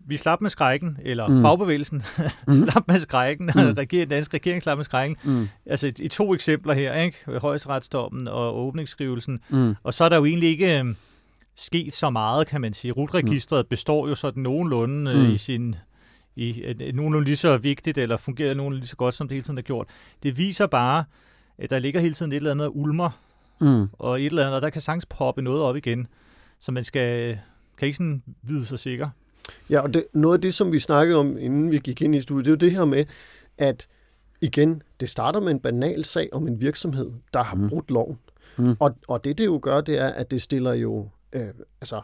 vi 0.07 0.16
slap 0.16 0.40
med 0.40 0.51
skrækken, 0.51 0.98
eller 1.03 1.29
Mm. 1.29 1.35
mm. 1.35 1.42
fagbevægelsen 1.42 2.03
Mm. 2.46 2.55
slap 2.70 2.83
med 2.88 2.98
skrækken, 2.98 3.51
Mm. 3.55 3.61
mm. 3.61 3.72
regering, 3.72 4.11
dansk 4.11 4.35
regering 4.35 4.62
slap 4.62 4.79
med 4.79 4.85
skrækken. 4.85 5.16
Mm. 5.24 5.48
Altså 5.66 5.92
i, 5.98 6.09
to 6.09 6.35
eksempler 6.35 6.74
her, 6.74 6.94
ikke? 7.03 7.38
Højesteretsdommen 7.40 8.29
og 8.29 8.59
åbningsskrivelsen. 8.66 9.40
Mm. 9.51 9.74
Og 9.83 9.94
så 9.94 10.05
er 10.05 10.09
der 10.09 10.16
jo 10.16 10.24
egentlig 10.24 10.48
ikke 10.48 10.79
øh, 10.81 10.94
sket 11.57 11.94
så 11.94 12.11
meget, 12.11 12.46
kan 12.46 12.61
man 12.61 12.72
sige. 12.72 12.92
Rutregistret 12.92 13.66
består 13.66 14.09
jo 14.09 14.14
sådan 14.14 14.42
nogenlunde 14.42 15.11
øh, 15.11 15.24
Mm. 15.27 15.31
i 15.33 15.37
sin 15.37 15.74
i 16.37 16.74
nogenlunde 16.94 17.24
lige 17.24 17.37
så 17.37 17.57
vigtigt, 17.57 17.98
eller 17.98 18.16
fungerer 18.16 18.55
nogenlunde 18.55 18.81
lige 18.81 18.88
så 18.88 18.96
godt, 18.96 19.14
som 19.14 19.29
det 19.29 19.35
hele 19.35 19.42
tiden 19.42 19.57
har 19.57 19.62
gjort. 19.62 19.87
Det 20.22 20.38
viser 20.38 20.66
bare, 20.66 21.05
der 21.71 21.79
ligger 21.79 22.01
hele 22.01 22.14
tiden 22.14 22.33
et 22.33 22.37
eller 22.37 22.51
andet 22.51 22.66
og 22.66 22.77
ulmer, 22.79 23.11
Mm. 23.61 23.87
og 23.92 24.21
et 24.23 24.27
eller 24.27 24.42
andet, 24.42 24.55
og 24.57 24.62
der 24.62 24.71
kan 24.71 24.81
sagtens 24.81 25.07
poppe 25.07 25.42
noget 25.42 25.62
op 25.62 25.77
igen. 25.77 26.07
Så 26.59 26.73
man 26.73 26.85
skal, 26.85 27.38
kan 27.79 27.87
ikke 27.87 27.97
sådan 27.97 28.23
vide 28.42 28.64
sig 28.66 28.79
sikker. 28.79 29.09
Ja, 29.71 29.81
og 29.81 29.94
det, 29.94 30.05
noget 30.12 30.35
af 30.35 30.40
det, 30.40 30.55
som 30.55 30.73
vi 30.73 30.79
snakkede 30.79 31.18
om, 31.18 31.38
inden 31.38 31.71
vi 31.71 31.79
gik 31.79 32.03
ind 32.03 32.14
i 32.14 32.21
studiet, 32.21 32.44
det 32.44 32.51
er 32.51 32.66
jo 32.66 32.71
det 32.71 32.79
her 32.79 32.85
med, 32.85 33.05
at 33.59 33.88
igen, 34.40 34.83
det 35.01 35.11
starter 35.11 35.40
med 35.40 35.51
en 35.51 35.61
banal 35.61 36.05
sag 36.05 36.29
om 36.33 36.49
en 36.49 36.61
virksomhed, 36.61 37.11
der 37.35 37.42
har 37.42 37.57
Mm. 37.57 37.68
brudt 37.68 37.90
loven. 37.90 38.18
Mm. 38.59 38.77
Og, 38.81 38.97
og 39.09 39.25
det, 39.25 39.38
det 39.38 39.44
jo 39.47 39.59
gør, 39.62 39.81
det 39.81 39.99
er, 39.99 40.09
at 40.09 40.31
det 40.31 40.42
stiller 40.42 40.73
jo 40.73 41.09
øh, 41.33 41.49
altså 41.81 42.01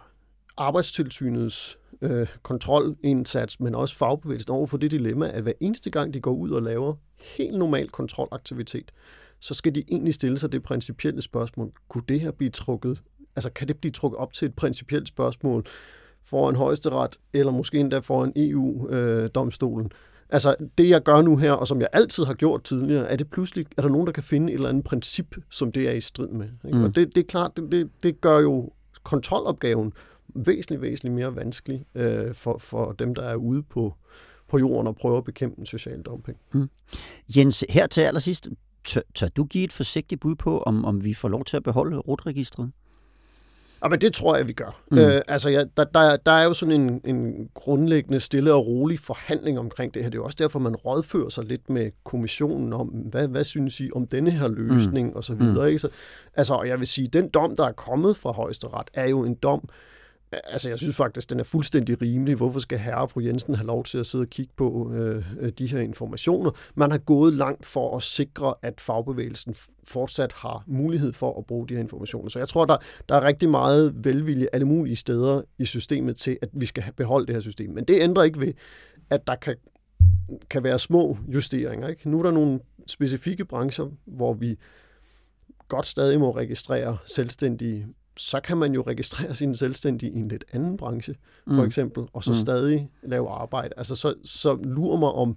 arbejdstilsynets 0.57 1.79
øh, 2.03 2.27
kontrolindsats, 2.43 3.61
men 3.61 3.75
også 3.75 3.97
fagbevægelsen 3.97 4.51
over 4.53 4.67
for 4.67 4.77
det 4.77 4.91
dilemma, 4.91 5.29
at 5.29 5.43
hver 5.43 5.53
eneste 5.61 5.91
gang 5.91 6.15
de 6.15 6.21
går 6.21 6.33
ud 6.33 6.51
og 6.51 6.63
laver 6.63 6.95
helt 7.37 7.59
normal 7.59 7.89
kontrolaktivitet, 7.91 8.93
så 9.45 9.55
skal 9.55 9.75
de 9.75 9.85
egentlig 9.89 10.15
stille 10.15 10.39
sig 10.39 10.53
det 10.53 10.63
principielle 10.63 11.23
spørgsmål. 11.23 11.73
Kunne 11.89 12.05
det 12.09 12.21
her 12.21 12.31
blive 12.31 12.51
trukket, 12.51 13.03
altså 13.37 13.51
kan 13.51 13.69
det 13.69 13.77
blive 13.77 13.93
trukket 13.93 14.19
op 14.19 14.33
til 14.33 14.47
et 14.47 14.55
principielt 14.55 15.09
spørgsmål 15.09 15.67
foran 16.23 16.57
højesteret, 16.57 17.17
eller 17.33 17.53
måske 17.53 17.79
endda 17.79 17.99
foran 17.99 18.33
EU-domstolen? 18.37 19.93
Altså 20.29 20.57
det, 20.79 20.89
jeg 20.89 21.03
gør 21.03 21.23
nu 21.23 21.37
her, 21.37 21.53
og 21.53 21.67
som 21.67 21.81
jeg 21.81 21.89
altid 21.93 22.25
har 22.25 22.35
gjort 22.35 22.65
tidligere, 22.65 23.07
er 23.09 23.17
det 23.17 23.31
pludselig, 23.31 23.67
er 23.77 23.83
der 23.83 23.89
nogen, 23.89 24.07
der 24.07 24.13
kan 24.13 24.23
finde 24.23 24.53
et 24.53 24.55
eller 24.55 24.69
andet 24.69 24.85
princip, 24.85 25.37
som 25.51 25.73
det 25.73 25.89
er 25.89 25.93
i 25.93 26.01
strid 26.01 26.29
med? 26.29 26.49
Ikke? 26.65 26.79
Mm. 26.79 26.85
Og 26.85 26.95
det, 26.95 27.15
det 27.15 27.21
er 27.21 27.27
klart, 27.29 27.57
det, 27.57 27.73
det, 27.73 27.91
det 28.03 28.21
gør 28.21 28.39
jo 28.39 28.73
kontrolopgaven 29.03 29.93
væsentligt, 30.35 30.83
væsentligt 30.83 31.15
mere 31.15 31.37
vanskelig 31.37 31.87
øh, 31.95 32.35
for, 32.35 32.59
for 32.59 32.93
dem, 32.93 33.15
der 33.15 33.23
er 33.23 33.35
ude 33.35 33.63
på, 33.63 33.95
på 34.49 34.59
jorden 34.59 34.87
og 34.87 34.97
prøver 34.97 35.19
at 35.19 35.25
bekæmpe 35.25 35.61
en 35.61 35.67
social 35.67 36.03
dumping. 36.03 36.39
Mm. 36.53 36.69
Jens, 37.37 37.65
her 37.69 37.87
til 37.87 38.01
allersidst, 38.01 38.49
tør, 38.85 39.01
tør 39.15 39.29
du 39.29 39.45
give 39.45 39.65
et 39.65 39.73
forsigtigt 39.73 40.21
bud 40.21 40.35
på, 40.35 40.63
om, 40.63 40.85
om 40.85 41.05
vi 41.05 41.15
får 41.15 41.29
lov 41.29 41.45
til 41.45 41.57
at 41.57 41.63
beholde 41.63 41.99
rotregistret? 41.99 42.71
Ja, 43.85 43.89
men 43.89 44.01
det 44.01 44.13
tror 44.13 44.37
jeg, 44.37 44.49
vi 44.49 44.53
gør. 44.53 44.81
Mm. 44.91 44.99
Øh, 44.99 45.23
altså, 45.29 45.51
ja, 45.51 45.65
der, 45.77 45.85
der, 45.85 46.17
der 46.17 46.33
er 46.33 46.45
jo 46.45 46.55
sådan 46.55 46.81
en, 46.81 47.01
en 47.05 47.49
grundlæggende 47.55 48.21
stille 48.21 48.55
og 48.55 48.67
rolig 48.67 48.99
forhandling 48.99 49.59
omkring 49.59 49.95
det 49.95 50.03
her. 50.03 50.11
Det 50.11 50.17
er 50.17 50.21
jo 50.21 50.25
også 50.25 50.37
derfor, 50.39 50.59
man 50.59 50.77
rådfører 50.77 51.29
sig 51.29 51.45
lidt 51.45 51.71
med 51.71 51.91
kommissionen 52.05 52.73
om, 52.73 52.89
hvad, 52.89 53.29
hvad 53.29 53.45
synes 53.45 53.81
I 53.81 53.91
om 53.95 54.07
denne 54.07 54.31
her 54.31 54.49
løsning, 54.49 55.09
mm. 55.09 55.17
og 55.17 55.25
så 55.25 55.35
videre. 55.35 55.65
Mm. 55.65 55.69
Ikke? 55.69 55.79
Så, 55.79 55.89
altså, 56.35 56.63
jeg 56.63 56.79
vil 56.79 56.87
sige, 56.87 57.09
den 57.09 57.29
dom, 57.29 57.57
der 57.57 57.65
er 57.65 57.73
kommet 57.73 58.17
fra 58.17 58.33
højesteret, 58.33 58.91
er 58.95 59.07
jo 59.07 59.25
en 59.25 59.35
dom, 59.35 59.69
Altså, 60.45 60.69
jeg 60.69 60.79
synes 60.79 60.97
faktisk, 60.97 61.31
den 61.31 61.41
er 61.41 61.45
fuldstændig 61.45 62.03
rimelig. 62.03 62.35
Hvorfor 62.35 62.61
skal 62.61 62.79
herre 62.79 63.01
og 63.01 63.11
fru 63.11 63.21
Jensen 63.21 63.55
have 63.55 63.67
lov 63.67 63.85
til 63.85 63.99
at 63.99 64.07
sidde 64.07 64.23
og 64.23 64.29
kigge 64.29 64.53
på 64.57 64.93
øh, 64.93 65.53
de 65.59 65.67
her 65.67 65.81
informationer? 65.81 66.51
Man 66.75 66.91
har 66.91 66.99
gået 66.99 67.35
langt 67.35 67.67
for 67.67 67.97
at 67.97 68.03
sikre, 68.03 68.55
at 68.63 68.81
fagbevægelsen 68.81 69.55
fortsat 69.85 70.33
har 70.33 70.65
mulighed 70.67 71.13
for 71.13 71.39
at 71.39 71.47
bruge 71.47 71.69
de 71.69 71.75
her 71.75 71.81
informationer. 71.81 72.29
Så 72.31 72.39
jeg 72.39 72.49
tror, 72.49 72.65
der, 72.65 72.77
der 73.09 73.15
er 73.15 73.23
rigtig 73.23 73.49
meget 73.49 74.05
velvilje 74.05 74.49
alle 74.53 74.67
mulige 74.67 74.97
steder 74.97 75.43
i 75.59 75.65
systemet 75.65 76.17
til, 76.17 76.39
at 76.43 76.49
vi 76.53 76.67
skal 76.67 76.85
beholde 76.97 77.27
det 77.27 77.35
her 77.35 77.41
system. 77.41 77.71
Men 77.71 77.85
det 77.85 78.01
ændrer 78.01 78.23
ikke 78.23 78.41
ved, 78.41 78.53
at 79.11 79.27
der 79.27 79.35
kan, 79.35 79.57
kan 80.51 80.65
være 80.65 80.79
små 80.79 81.19
justeringer. 81.29 81.89
Ikke? 81.89 82.11
Nu 82.11 82.19
er 82.19 82.23
der 82.23 82.31
nogle 82.31 82.61
specifikke 82.87 83.45
brancher, 83.45 83.87
hvor 84.05 84.33
vi 84.33 84.59
godt 85.69 85.87
stadig 85.87 86.21
må 86.21 86.31
registrere 86.31 86.97
selvstændige 87.07 87.87
så 88.17 88.41
kan 88.41 88.59
man 88.59 88.75
jo 88.75 88.83
registrere 88.83 89.35
sin 89.35 89.55
selvstændige 89.55 90.13
i 90.13 90.19
en 90.19 90.29
lidt 90.29 90.45
anden 90.53 90.77
branche, 90.77 91.15
for 91.47 91.55
mm. 91.55 91.65
eksempel, 91.65 92.05
og 92.13 92.25
så 92.25 92.31
mm. 92.31 92.35
stadig 92.35 92.91
lave 93.03 93.29
arbejde. 93.29 93.75
Altså, 93.77 93.97
så, 93.97 94.15
så 94.25 94.59
lurer 94.63 94.99
mig 94.99 95.13
om, 95.13 95.37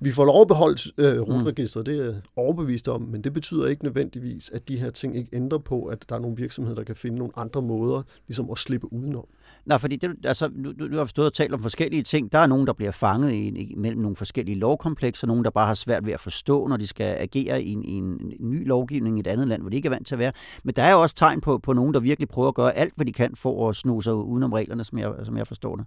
vi 0.00 0.10
får 0.10 0.24
lov 0.24 0.40
at 0.40 0.48
beholde 0.48 0.92
øh, 0.98 1.20
rutregistret, 1.20 1.86
det 1.86 2.00
er 2.00 2.04
jeg 2.04 2.14
overbevist 2.36 2.88
om, 2.88 3.02
men 3.02 3.24
det 3.24 3.32
betyder 3.32 3.66
ikke 3.66 3.84
nødvendigvis, 3.84 4.50
at 4.50 4.68
de 4.68 4.76
her 4.76 4.90
ting 4.90 5.16
ikke 5.16 5.36
ændrer 5.36 5.58
på, 5.58 5.84
at 5.84 6.08
der 6.08 6.14
er 6.14 6.18
nogle 6.18 6.36
virksomheder, 6.36 6.74
der 6.74 6.84
kan 6.84 6.96
finde 6.96 7.18
nogle 7.18 7.32
andre 7.36 7.62
måder 7.62 8.02
ligesom 8.28 8.50
at 8.50 8.58
slippe 8.58 8.92
udenom. 8.92 9.26
Nej, 9.66 9.78
fordi 9.78 9.96
det, 9.96 10.10
altså, 10.24 10.50
nu, 10.54 10.72
nu 10.78 10.96
har 10.96 11.04
vi 11.04 11.08
stået 11.08 11.26
og 11.26 11.34
talt 11.34 11.54
om 11.54 11.60
forskellige 11.60 12.02
ting. 12.02 12.32
Der 12.32 12.38
er 12.38 12.46
nogen, 12.46 12.66
der 12.66 12.72
bliver 12.72 12.90
fanget 12.90 13.32
i, 13.32 13.74
mellem 13.76 14.02
nogle 14.02 14.16
forskellige 14.16 14.58
lovkomplekser, 14.58 15.26
nogen, 15.26 15.44
der 15.44 15.50
bare 15.50 15.66
har 15.66 15.74
svært 15.74 16.06
ved 16.06 16.12
at 16.12 16.20
forstå, 16.20 16.66
når 16.66 16.76
de 16.76 16.86
skal 16.86 17.16
agere 17.18 17.62
i 17.62 17.72
en, 17.72 17.84
i 17.84 17.92
en 17.92 18.32
ny 18.40 18.68
lovgivning 18.68 19.16
i 19.18 19.20
et 19.20 19.26
andet 19.26 19.48
land, 19.48 19.62
hvor 19.62 19.70
de 19.70 19.76
ikke 19.76 19.86
er 19.86 19.90
vant 19.90 20.06
til 20.06 20.14
at 20.14 20.18
være. 20.18 20.32
Men 20.64 20.74
der 20.74 20.82
er 20.82 20.92
jo 20.92 21.02
også 21.02 21.14
tegn 21.14 21.40
på, 21.40 21.58
på 21.58 21.72
nogen, 21.72 21.94
der 21.94 22.00
virkelig 22.00 22.28
prøver 22.28 22.48
at 22.48 22.54
gøre 22.54 22.72
alt, 22.72 22.92
hvad 22.96 23.06
de 23.06 23.12
kan 23.12 23.36
for 23.36 23.68
at 23.68 23.76
sno 23.76 24.00
sig 24.00 24.14
udenom 24.14 24.52
reglerne, 24.52 24.84
som 24.84 24.98
jeg, 24.98 25.12
som 25.24 25.36
jeg 25.36 25.46
forstår 25.46 25.76
det. 25.76 25.86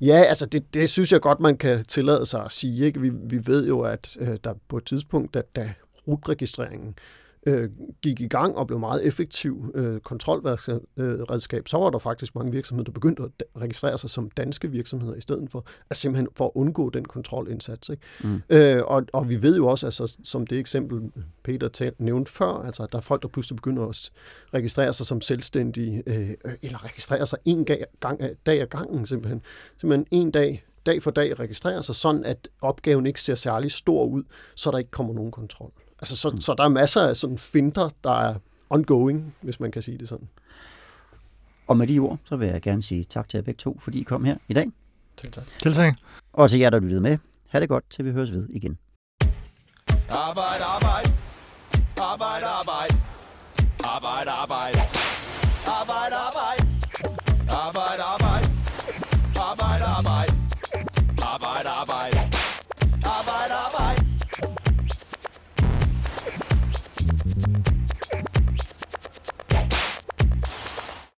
Ja, 0.00 0.14
altså 0.14 0.46
det, 0.46 0.74
det 0.74 0.90
synes 0.90 1.12
jeg 1.12 1.20
godt, 1.20 1.40
man 1.40 1.56
kan 1.56 1.84
tillade 1.84 2.26
sig 2.26 2.44
at 2.44 2.52
sige. 2.52 2.86
Ikke? 2.86 3.00
Vi, 3.00 3.10
vi 3.30 3.46
ved 3.46 3.66
jo, 3.66 3.80
at 3.80 4.16
øh, 4.20 4.36
der 4.44 4.54
på 4.68 4.76
et 4.76 4.84
tidspunkt, 4.84 5.36
at 5.36 5.56
da 5.56 5.72
rutregistreringen 6.08 6.88
øh, 6.88 7.21
gik 8.02 8.20
i 8.20 8.26
gang 8.26 8.56
og 8.56 8.66
blev 8.66 8.78
meget 8.78 9.06
effektiv 9.06 9.72
øh, 9.74 10.00
kontrolredskab, 10.00 11.68
så 11.68 11.78
var 11.78 11.90
der 11.90 11.98
faktisk 11.98 12.34
mange 12.34 12.52
virksomheder, 12.52 12.84
der 12.84 12.92
begyndte 12.92 13.22
at 13.22 13.30
registrere 13.60 13.98
sig 13.98 14.10
som 14.10 14.30
danske 14.30 14.70
virksomheder 14.70 15.14
i 15.14 15.20
stedet 15.20 15.50
for, 15.50 15.66
at 15.90 15.96
simpelthen 15.96 16.28
for 16.34 16.44
at 16.44 16.50
undgå 16.54 16.90
den 16.90 17.04
kontrolindsats. 17.04 17.88
Ikke? 17.88 18.02
Mm. 18.24 18.42
Øh, 18.50 18.82
og, 18.84 19.02
og 19.12 19.28
vi 19.28 19.42
ved 19.42 19.56
jo 19.56 19.66
også, 19.66 19.86
altså, 19.86 20.16
som 20.24 20.46
det 20.46 20.58
eksempel 20.58 21.00
Peter 21.42 21.90
nævnte 21.98 22.32
før, 22.32 22.52
altså, 22.52 22.82
at 22.82 22.92
der 22.92 22.98
er 22.98 23.02
folk, 23.02 23.22
der 23.22 23.28
pludselig 23.28 23.56
begynder 23.56 23.86
at 23.86 24.10
registrere 24.54 24.92
sig 24.92 25.06
som 25.06 25.20
selvstændige, 25.20 26.02
øh, 26.06 26.30
eller 26.62 26.84
registrere 26.84 27.26
sig 27.26 27.38
en 27.44 27.64
gang, 28.00 28.20
dag 28.46 28.60
ad 28.60 28.66
gangen 28.66 29.06
simpelthen. 29.06 29.42
Simpelthen 29.80 30.06
en 30.10 30.30
dag 30.30 30.64
dag 30.86 31.02
for 31.02 31.10
dag 31.10 31.40
registrere 31.40 31.82
sig, 31.82 31.94
sådan 31.94 32.24
at 32.24 32.48
opgaven 32.60 33.06
ikke 33.06 33.20
ser 33.20 33.34
særlig 33.34 33.72
stor 33.72 34.04
ud, 34.04 34.22
så 34.54 34.70
der 34.70 34.78
ikke 34.78 34.90
kommer 34.90 35.14
nogen 35.14 35.30
kontrol. 35.30 35.72
Altså, 36.02 36.16
så, 36.16 36.36
så 36.40 36.54
der 36.58 36.64
er 36.64 36.68
masser 36.68 37.02
af 37.08 37.16
sådan 37.16 37.38
finder, 37.38 37.90
der 38.04 38.20
er 38.20 38.34
ongoing, 38.70 39.34
hvis 39.40 39.60
man 39.60 39.70
kan 39.70 39.82
sige 39.82 39.98
det 39.98 40.08
sådan. 40.08 40.28
Og 41.66 41.76
med 41.76 41.86
de 41.86 41.98
ord, 41.98 42.18
så 42.24 42.36
vil 42.36 42.48
jeg 42.48 42.62
gerne 42.62 42.82
sige 42.82 43.04
tak 43.04 43.28
til 43.28 43.38
jer 43.38 43.42
begge 43.42 43.58
to, 43.58 43.78
fordi 43.80 44.00
I 44.00 44.02
kom 44.02 44.24
her 44.24 44.36
i 44.48 44.52
dag. 44.52 44.66
Selv 45.20 45.32
tak. 45.32 45.44
Selv 45.62 45.74
tak. 45.74 45.94
Og 46.32 46.50
til 46.50 46.58
jer, 46.58 46.70
der 46.70 46.80
lyttede 46.80 47.00
med. 47.00 47.18
Ha' 47.48 47.60
det 47.60 47.68
godt, 47.68 47.84
til 47.90 48.04
vi 48.04 48.10
høres 48.10 48.32
ved 48.32 48.48
igen. 48.48 48.78
Arbejde, 50.10 50.64
arbejde. 50.76 51.12
Arbejde, 52.00 52.46
arbejde. 52.46 52.94
Arbejde, 53.84 54.30
arbejde. 54.30 54.78
Arbejde, 55.66 56.16
arbejde. 56.28 56.62
Arbejde, 57.66 58.02
arbejde. 58.14 58.48
Arbejde, 59.50 59.84
arbejde. 59.84 60.32
Arbejde, 61.32 61.68
arbejde. 61.68 62.11